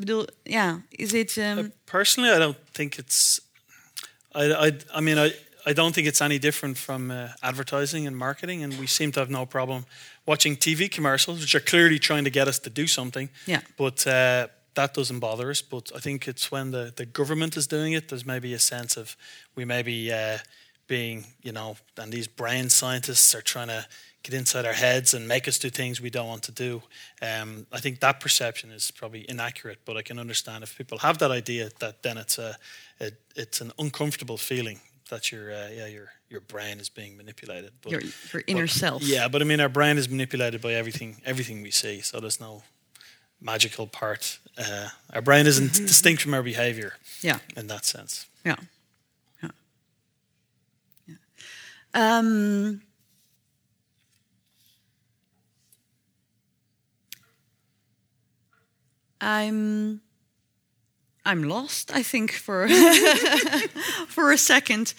[0.45, 3.41] yeah is it um, Personally, I don't think it's.
[4.35, 5.31] I, I, I mean, I,
[5.65, 9.19] I don't think it's any different from uh, advertising and marketing, and we seem to
[9.19, 9.85] have no problem
[10.27, 13.29] watching TV commercials, which are clearly trying to get us to do something.
[13.47, 13.61] Yeah.
[13.75, 15.63] But uh, that doesn't bother us.
[15.63, 18.95] But I think it's when the, the government is doing it, there's maybe a sense
[18.95, 19.17] of
[19.55, 20.37] we may be uh,
[20.89, 23.85] being, you know, and these brain scientists are trying to
[24.23, 26.81] get inside our heads and make us do things we don't want to do.
[27.21, 31.19] Um, I think that perception is probably inaccurate, but I can understand if people have
[31.19, 32.57] that idea that then it's a,
[32.99, 37.71] a it's an uncomfortable feeling that your uh, yeah your your brain is being manipulated.
[37.81, 38.01] But, your,
[38.33, 41.61] your inner but- self Yeah, but I mean our brain is manipulated by everything everything
[41.61, 42.63] we see, so there's no
[43.39, 44.39] magical part.
[44.57, 48.25] Uh, our brain isn't distinct from our behavior yeah in that sense.
[48.43, 48.55] Yeah.
[49.41, 49.49] yeah.
[51.93, 52.81] Um,
[59.21, 60.01] I'm
[61.25, 62.67] I'm lost, I think, for
[64.07, 64.93] for a second.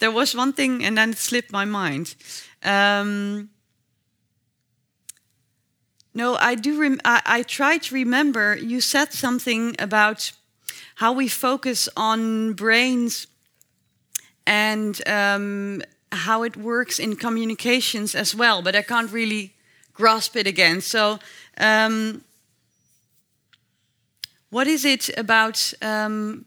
[0.00, 2.14] There was one thing and then it slipped my mind.
[2.62, 3.50] Um,
[6.14, 6.98] no, I do.
[7.04, 8.56] I, I try to remember.
[8.56, 10.32] You said something about
[10.96, 13.26] how we focus on brains
[14.46, 15.82] and um,
[16.12, 19.54] how it works in communications as well, but I can't really
[19.94, 20.80] grasp it again.
[20.80, 21.18] So,
[21.58, 22.22] um,
[24.50, 26.44] what is it about um,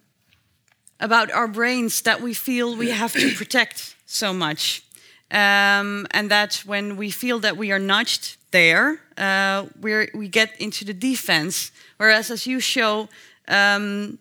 [0.99, 4.83] about our brains that we feel we have to protect so much?
[5.31, 10.49] Um, and that when we feel that we are nudged there, uh, we're, we get
[10.61, 11.71] into the defense.
[11.97, 13.09] Whereas, as you show,
[13.47, 14.19] um,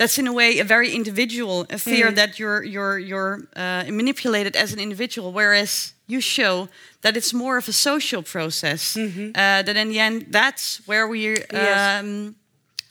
[0.00, 4.56] that's in a way a very individual a fear that you're you're you're uh, manipulated
[4.56, 5.30] as an individual.
[5.32, 6.68] Whereas you show
[7.00, 8.96] that it's more of a social process.
[8.96, 11.20] Uh, that in the end, that's where we
[11.52, 12.00] Yes.
[12.00, 12.34] um,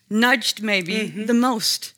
[0.10, 1.93] nudged maybe the most.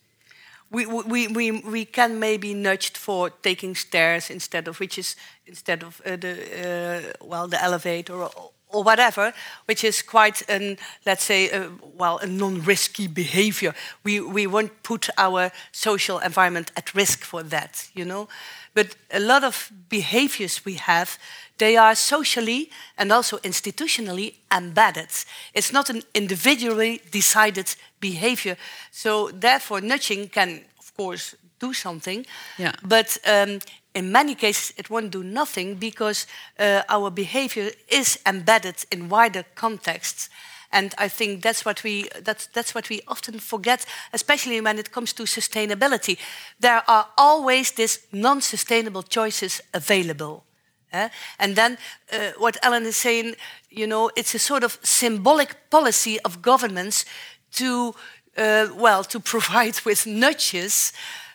[0.71, 5.83] we, we, we, we can maybe nudged for taking stairs instead of which is instead
[5.83, 6.33] of uh, the
[6.65, 9.33] uh, well the elevator or, or whatever,
[9.65, 13.73] which is quite an let's say uh, well a non-risky behavior.
[14.03, 18.27] We we won't put our social environment at risk for that, you know.
[18.73, 21.17] But a lot of behaviors we have,
[21.57, 25.09] they are socially and also institutionally embedded.
[25.53, 28.57] It's not an individually decided behavior.
[28.91, 32.25] So therefore, nudging can, of course, do something.
[32.57, 32.71] Yeah.
[32.83, 33.59] But um,
[33.93, 36.25] in many cases, it won't do nothing because
[36.59, 40.29] uh, our behavior is embedded in wider contexts.
[40.71, 44.91] And I think that's what we that's that's what we often forget, especially when it
[44.91, 46.17] comes to sustainability.
[46.59, 50.45] There are always these non-sustainable choices available.
[50.93, 51.09] Eh?
[51.37, 51.77] And then
[52.11, 53.35] uh, what Ellen is saying,
[53.69, 57.05] you know, it's a sort of symbolic policy of governments
[57.53, 57.93] to,
[58.37, 60.93] uh, well, to provide with nudges,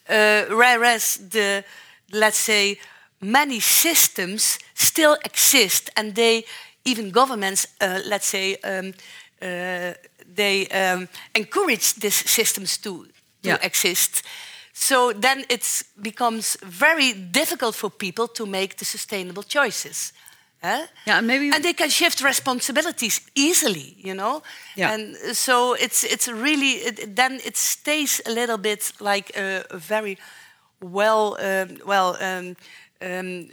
[0.08, 1.64] uh, whereas the,
[2.12, 2.78] let's say,
[3.20, 6.44] many systems still exist, and they,
[6.84, 8.94] even governments, uh, let's say, um,
[9.42, 9.92] uh,
[10.34, 13.04] they um, encourage these systems to,
[13.42, 13.58] to Yeah.
[13.62, 14.22] exist.
[14.72, 20.12] So then it becomes very difficult for people to make the sustainable choices.
[21.06, 24.42] Yeah, and maybe and they can shift responsibilities easily, you know.
[24.74, 24.92] Yeah.
[24.92, 29.76] And so it's it's really it, then it stays a little bit like a, a
[29.78, 30.16] very
[30.82, 32.56] well um, well um,
[33.02, 33.48] um,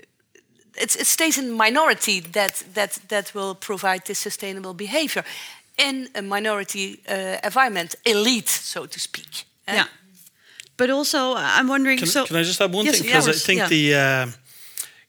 [0.76, 5.24] it's, it stays in minority that that that will provide this sustainable behavior
[5.78, 9.45] in a minority uh, environment, elite, so to speak.
[9.67, 9.76] eh?
[9.76, 9.86] yeah.
[10.78, 11.97] But also, I'm wondering.
[11.99, 13.09] Can, so can I just add one Yes, thing?
[13.09, 13.67] yeah, Because I think yeah.
[13.67, 14.32] the uh,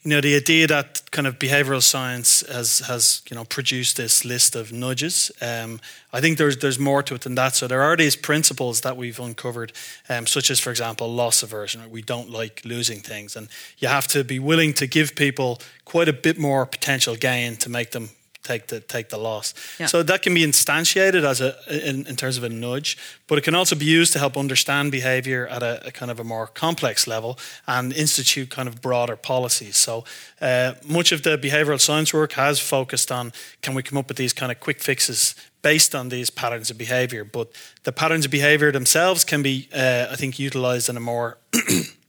[0.04, 4.24] you know the idea that kind of behavioral science has has you know produced this
[4.24, 5.32] list of nudges.
[5.40, 5.80] Um,
[6.12, 7.54] I think there's there's more to it than that.
[7.54, 9.72] So there are these principles that we've uncovered,
[10.10, 11.90] um, such as for example loss aversion.
[11.90, 13.48] We don't like losing things, and
[13.78, 17.70] you have to be willing to give people quite a bit more potential gain to
[17.70, 18.10] make them
[18.44, 19.54] take the take the loss.
[19.80, 19.86] Yeah.
[19.86, 23.42] So that can be instantiated as a in, in terms of a nudge, but it
[23.42, 26.46] can also be used to help understand behavior at a, a kind of a more
[26.46, 29.76] complex level and institute kind of broader policies.
[29.76, 30.04] So
[30.40, 33.32] uh, much of the behavioral science work has focused on
[33.62, 36.76] can we come up with these kind of quick fixes based on these patterns of
[36.76, 37.50] behavior, but
[37.84, 41.38] the patterns of behavior themselves can be, uh, I think, utilized in a more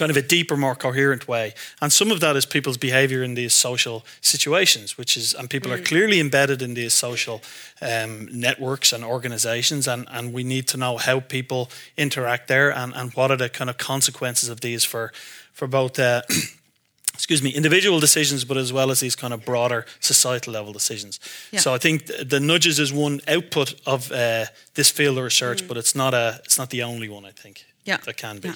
[0.00, 1.52] kind of a deeper, more coherent way.
[1.82, 5.70] And some of that is people's behavior in these social situations, which is, and people
[5.70, 7.42] are clearly embedded in these social
[7.82, 9.86] um, networks and organizations.
[9.86, 13.50] And, and we need to know how people interact there and, and what are the
[13.50, 15.12] kind of consequences of these for,
[15.52, 15.98] for both.
[15.98, 16.22] Uh,
[17.12, 21.20] excuse me, individual decisions, but as well as these kind of broader societal level decisions.
[21.50, 21.60] Yeah.
[21.60, 25.76] So I think the nudges is one output of uh, this field of research, but
[25.76, 27.26] it's not a, it's not the only one.
[27.26, 27.66] I think.
[27.84, 27.98] Yeah.
[28.04, 28.48] that can be.
[28.48, 28.54] Yeah.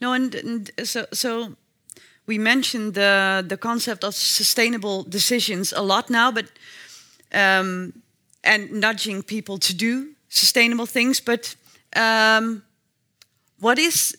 [0.00, 1.56] No, and, and so so
[2.26, 6.46] we mentioned the the concept of sustainable decisions a lot now, but
[7.32, 7.92] um,
[8.42, 11.20] and nudging people to do sustainable things.
[11.20, 11.56] But
[11.96, 12.62] um,
[13.60, 14.16] what is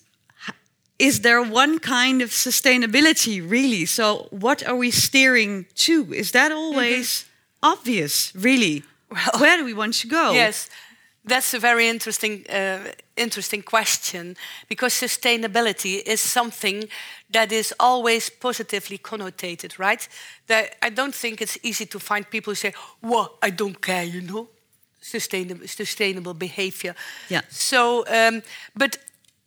[0.99, 3.85] is there one kind of sustainability really?
[3.85, 6.13] So what are we steering to?
[6.13, 7.25] Is that always
[7.63, 8.31] obvious?
[8.35, 8.83] Really?
[9.09, 10.31] Well- Where do we want to go?
[10.33, 10.69] Yes,
[11.31, 14.35] that's a very interesting, uh, interesting question
[14.67, 16.89] because sustainability is something
[17.31, 20.09] that is always positively connotated, right?
[20.47, 24.03] That I don't think it's easy to find people who say, "Well, I don't care,"
[24.03, 24.47] you know,
[25.01, 26.95] sustainable, sustainable behavior.
[27.29, 27.41] Yeah.
[27.49, 28.43] So, um,
[28.75, 28.97] but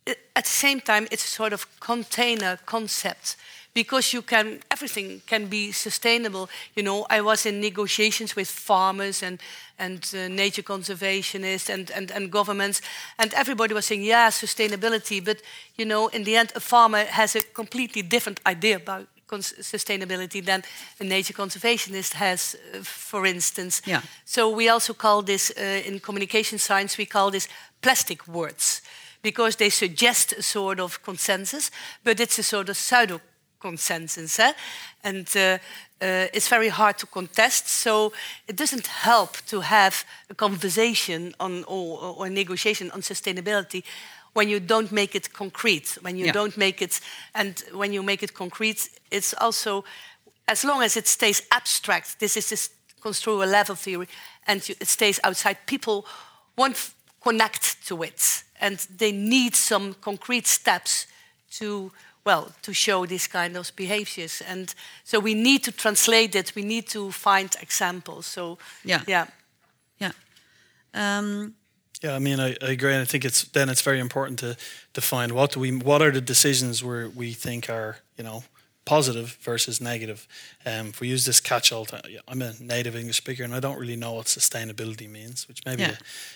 [0.07, 3.37] uh, at the same time, it's a sort of container concept
[3.75, 6.49] because you can everything can be sustainable.
[6.75, 9.39] You know, I was in negotiations with farmers and
[9.77, 12.81] and uh, nature conservationists and, and and governments,
[13.17, 15.23] and everybody was saying, yeah, sustainability.
[15.23, 15.41] But
[15.75, 20.41] you know, in the end, a farmer has a completely different idea about cons- sustainability
[20.41, 20.63] than
[20.99, 23.81] a nature conservationist has, uh, for instance.
[23.85, 24.01] Yeah.
[24.23, 27.49] So we also call this uh, in communication science we call this
[27.81, 28.81] plastic words
[29.21, 31.71] because they suggest a sort of consensus,
[32.03, 33.19] but it's a sort of pseudo
[33.69, 34.53] consensus, eh?
[35.03, 35.57] and uh,
[36.01, 37.67] uh, it's very hard to contest.
[37.67, 38.11] So
[38.47, 39.95] it doesn't help to have
[40.29, 43.83] a conversation on or, or a negotiation on sustainability
[44.33, 45.97] when you don't make it concrete.
[46.01, 46.33] When you Yeah.
[46.33, 47.01] don't make it,
[47.33, 49.83] and when you make it concrete, it's also
[50.47, 52.19] as long as it stays abstract.
[52.19, 52.69] This is this
[53.01, 54.07] construal level theory,
[54.47, 55.55] and you, it stays outside.
[55.65, 56.05] People
[56.55, 61.07] won't connect to it, and they need some concrete steps
[61.59, 61.91] to
[62.25, 64.41] well to show this kind of behaviors.
[64.41, 64.73] And
[65.03, 66.53] so we need to translate it.
[66.55, 68.25] We need to find examples.
[68.25, 69.01] So Yeah.
[69.07, 69.27] yeah.
[69.99, 70.11] Yeah.
[70.93, 71.55] Um,
[72.03, 74.55] Yeah, I mean, I, I agree, and I think it's then it's very important to
[74.93, 78.43] define what do we, what are the decisions where we think are, you know,
[78.83, 80.27] positive versus negative.
[80.65, 83.59] Um, if we use this catch-all, to, yeah, I'm a native English speaker, and I
[83.59, 85.95] don't really know what sustainability means, which may be Yeah.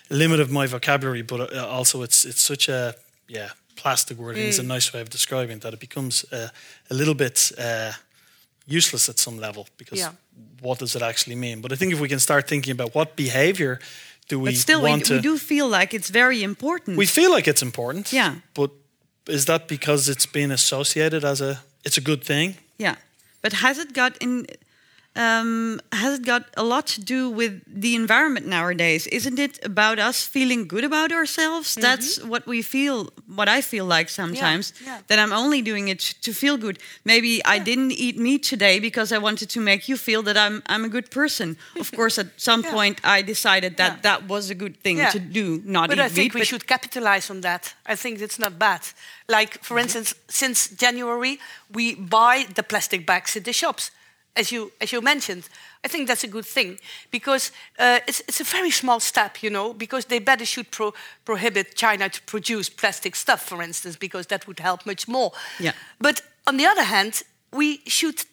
[0.10, 2.94] a limit of my vocabulary, but uh, also it's it's such a
[3.28, 3.50] yeah
[3.82, 4.36] plastic word.
[4.38, 6.48] and It's a nice way of describing that it becomes uh,
[6.90, 7.52] a little bit.
[7.58, 7.92] Uh,
[8.70, 10.12] useless at some level because Yeah.
[10.62, 11.62] what does it actually mean?
[11.62, 13.80] But I think if we can start thinking about what behavior
[14.28, 16.98] do we but still, we, want to we do feel like it's very important.
[16.98, 18.12] we feel like it's important.
[18.12, 18.36] Yeah.
[18.54, 18.70] But
[19.28, 22.56] is that because it's been associated as a it's a good thing?
[22.78, 22.96] Yeah,
[23.42, 24.46] but has it got in?
[25.16, 29.08] Um, has it got a lot to do with the environment nowadays?
[29.08, 31.72] Isn't it about us feeling good about ourselves?
[31.72, 31.82] Mm-hmm.
[31.82, 33.10] That's what we feel.
[33.36, 35.00] What I feel like sometimes yeah.
[35.08, 36.78] that I'm only doing it to feel good.
[37.04, 40.62] Maybe I didn't eat meat today because I wanted to make you feel that I'm
[40.68, 41.58] I'm a good person.
[41.80, 42.72] Of course, at some Yeah.
[42.72, 44.02] point I decided that Yeah.
[44.02, 45.12] that was a good thing Yeah.
[45.12, 46.40] to do, not But eat I think meat.
[46.42, 47.74] we should capitalize on that.
[47.86, 48.82] I think it's not bad.
[49.28, 51.40] Like, for instance, since January,
[51.74, 53.92] we buy the plastic bags in the shops,
[54.40, 55.44] as you as you mentioned.
[55.86, 56.80] I think that's a good thing
[57.12, 59.74] because uh, it's it's a very small step, you know.
[59.74, 60.94] Because they better should pro-
[61.24, 65.32] prohibit China to produce plastic stuff, for instance, because that would help much more.
[65.60, 65.74] Yeah.
[65.98, 68.26] But on the other hand, we should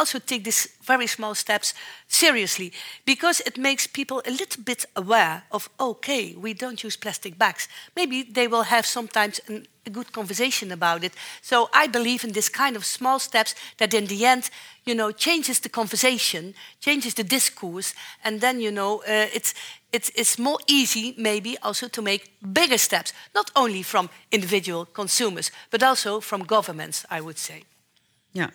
[0.00, 1.74] also take these very small steps
[2.08, 2.72] seriously
[3.04, 7.68] because it makes people a little bit aware of okay we don't use plastic bags.
[7.96, 11.12] Maybe they will have sometimes an, a good conversation about it.
[11.42, 14.50] So i believe in this kind of small steps that in the end
[14.84, 17.94] you know changes the conversation changes the discourse
[18.24, 19.54] and then you know uh, it's
[19.92, 22.22] it's, it's more easy maybe also to make
[22.52, 27.62] bigger steps not only from individual consumers but also from governments i would say.
[28.32, 28.50] Yeah.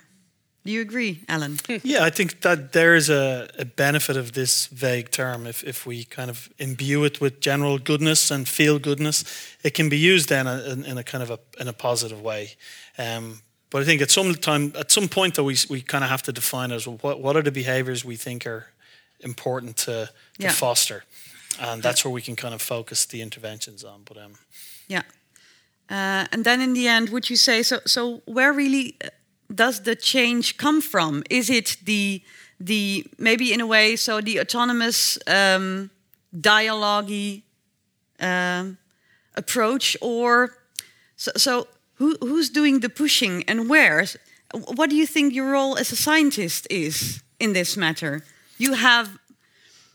[0.65, 1.59] Do you agree, Alan?
[1.83, 5.45] Yeah, I think that there is a, a benefit of this vague term.
[5.45, 9.23] If, if we kind of imbue it with general goodness and feel goodness,
[9.63, 12.53] it can be used then in, in a kind of a, in a positive way.
[12.97, 16.09] Um, but I think at some time, at some point, though, we, we kind of
[16.09, 18.65] have to define as well, what, what are the behaviors we think are
[19.19, 20.09] important to,
[20.39, 20.51] to Yeah.
[20.51, 21.03] foster,
[21.59, 24.01] and that's where we can kind of focus the interventions on.
[24.03, 24.33] But um,
[24.87, 25.03] Yeah.
[25.89, 27.79] Uh, and then in the end, would you say so?
[27.85, 29.09] So where really uh,
[29.53, 31.23] does the change come from?
[31.29, 32.21] Is it the
[32.59, 35.89] the maybe in a way so the autonomous um,
[36.39, 37.11] dialogue
[38.19, 38.77] um,
[39.35, 40.57] approach, or
[41.15, 44.05] so, so who who's doing the pushing and where?
[44.53, 48.23] What do you think your role as a scientist is in this matter?
[48.57, 49.19] You have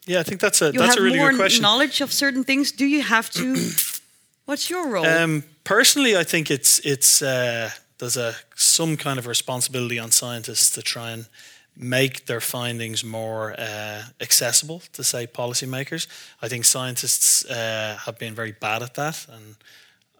[0.06, 1.62] yeah, I think that's a you that's a really good question.
[1.62, 2.72] knowledge of certain things.
[2.72, 3.54] Do you have to?
[4.44, 5.06] What's your role?
[5.06, 7.70] Um, personally, I think it's it's uh,
[8.00, 11.26] there's a some kind of responsibility on scientists to try and
[11.76, 16.06] make their findings more uh, accessible to say policymakers.
[16.42, 19.56] I think scientists uh, have been very bad at that, and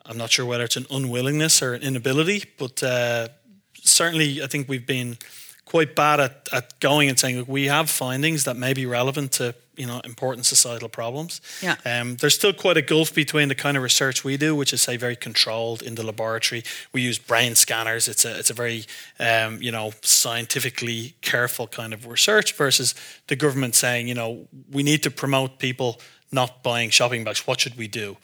[0.06, 3.28] I'm not sure whether it's an unwillingness or an inability, but uh,
[3.74, 5.18] certainly I think we've been
[5.64, 9.54] quite bad at, at going and saying, we have findings that may be relevant to
[9.80, 11.40] you know important societal problems.
[11.62, 11.76] Yeah.
[11.84, 14.82] Um, there's still quite a gulf between the kind of research we do, which is
[14.82, 16.62] say very controlled in the laboratory.
[16.92, 18.08] We use brain scanners.
[18.08, 18.84] It's a it's a very
[19.18, 22.94] um, you know scientifically careful kind of research versus
[23.28, 26.00] the government saying you know we need to promote people
[26.32, 27.46] not buying shopping bags.
[27.46, 28.16] What should we do?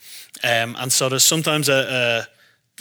[0.45, 2.37] Um, and so there's sometimes a, a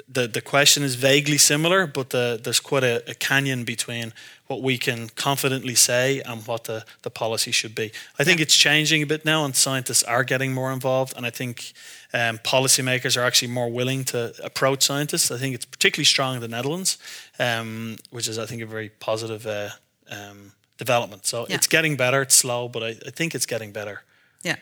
[0.07, 4.13] the the question is vaguely similar, but the, there's quite a, a, canyon between
[4.47, 7.91] what we can confidently say and what the, the policy should be.
[8.19, 11.31] I think it's changing a bit now, and scientists are getting more involved, and I
[11.31, 11.73] think
[12.13, 15.31] um, policymakers are actually more willing to approach scientists.
[15.31, 16.97] I think it's particularly strong in the Netherlands,
[17.39, 19.69] um, which is I think a very positive uh,
[20.11, 21.25] um, development.
[21.25, 21.55] So Yeah.
[21.55, 22.21] it's getting better.
[22.21, 24.03] It's slow, but I, I think it's getting better
[24.43, 24.57] yeah.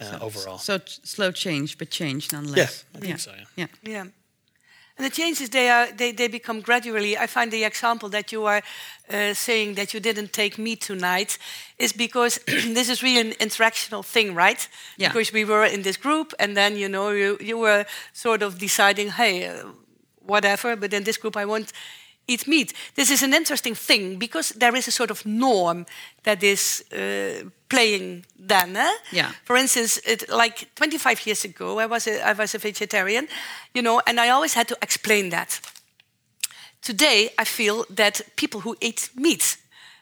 [0.00, 0.58] uh, overall.
[0.58, 2.84] So t- slow change, but change nonetheless.
[2.92, 3.32] yeah, I think so.
[3.36, 3.44] Yeah.
[3.56, 3.66] Yeah.
[3.92, 4.04] Yeah.
[4.98, 7.16] And the changes they are they, they become gradually.
[7.16, 8.62] I find the example that you are
[9.08, 11.38] uh, saying that you didn't take meat tonight
[11.78, 14.68] is because this is really an interactional thing, right?
[14.96, 15.08] Yeah.
[15.08, 18.58] Because we were in this group, and then you know you you were sort of
[18.58, 19.68] deciding, hey, uh,
[20.26, 20.76] whatever.
[20.76, 21.72] But in this group, I won't
[22.26, 22.72] eat meat.
[22.94, 25.86] This is an interesting thing because there is a sort of norm
[26.22, 28.76] that is uh, playing then.
[28.76, 28.92] Eh?
[29.12, 29.32] Yeah.
[29.44, 33.28] For instance, it, like 25 years ago, I was a, I was a vegetarian,
[33.74, 35.60] you know, and I always had to explain that.
[36.80, 39.56] Today, I feel that people who eat meat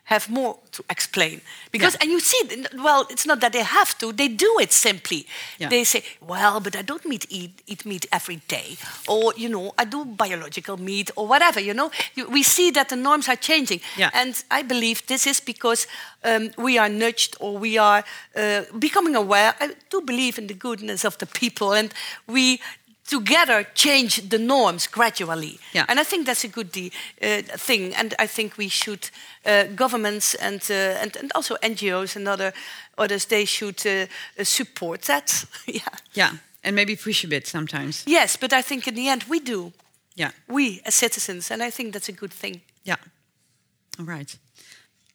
[0.06, 1.40] have more to explain
[1.72, 2.02] because Yeah.
[2.02, 2.40] and you see
[2.82, 5.26] well it's not that they have to they do it simply
[5.58, 5.68] Yeah.
[5.70, 8.76] they say well but i don't meat eat, eat meat every day
[9.08, 12.88] or you know i do biological meat or whatever you know you, we see that
[12.88, 14.10] the norms are changing Yeah.
[14.14, 15.86] and i believe this is because
[16.24, 18.04] um, we are nudged or we are
[18.36, 21.92] uh, becoming aware i do believe in the goodness of the people and
[22.26, 22.60] we
[23.06, 25.58] together change the norms gradually.
[25.72, 25.84] Yeah.
[25.88, 27.94] And I think that's a good uh, thing.
[27.94, 29.10] And I think we should,
[29.44, 32.52] uh, governments and, uh, and, and also NGOs and other,
[32.98, 34.06] others, they should uh,
[34.38, 35.44] uh, support that.
[35.66, 35.88] yeah.
[36.12, 36.32] Yeah.
[36.64, 38.02] And maybe push a bit sometimes.
[38.06, 39.72] Yes, but I think in the end we do.
[40.16, 40.30] Yeah.
[40.48, 41.50] We as citizens.
[41.50, 42.62] And I think that's a good thing.
[42.84, 42.96] Yeah.
[43.98, 44.36] All right.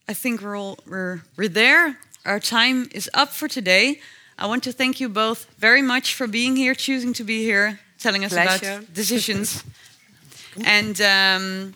[0.08, 1.98] I think we're all we're we're there.
[2.26, 4.00] Our time is up for today.
[4.42, 7.80] I want to thank you both very much for being here, choosing to be here,
[8.00, 8.78] telling us Pleasure.
[8.78, 9.64] about decisions.
[10.66, 11.76] And um,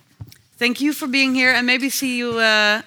[0.58, 2.82] thank you for being here, and maybe see you uh,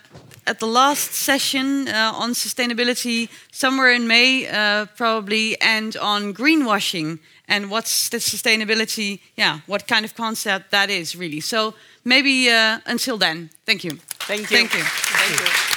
[0.47, 7.21] at the last session uh, on sustainability somewhere in May, uh, probably, and on greenwashing
[7.49, 11.41] and what's the sustainability, yeah, what kind of concept that is really.
[11.41, 11.73] So
[12.05, 13.93] maybe uh, until then, thank you.
[14.27, 14.57] Thank you.
[14.59, 14.83] Thank you.
[14.83, 15.68] Thank you.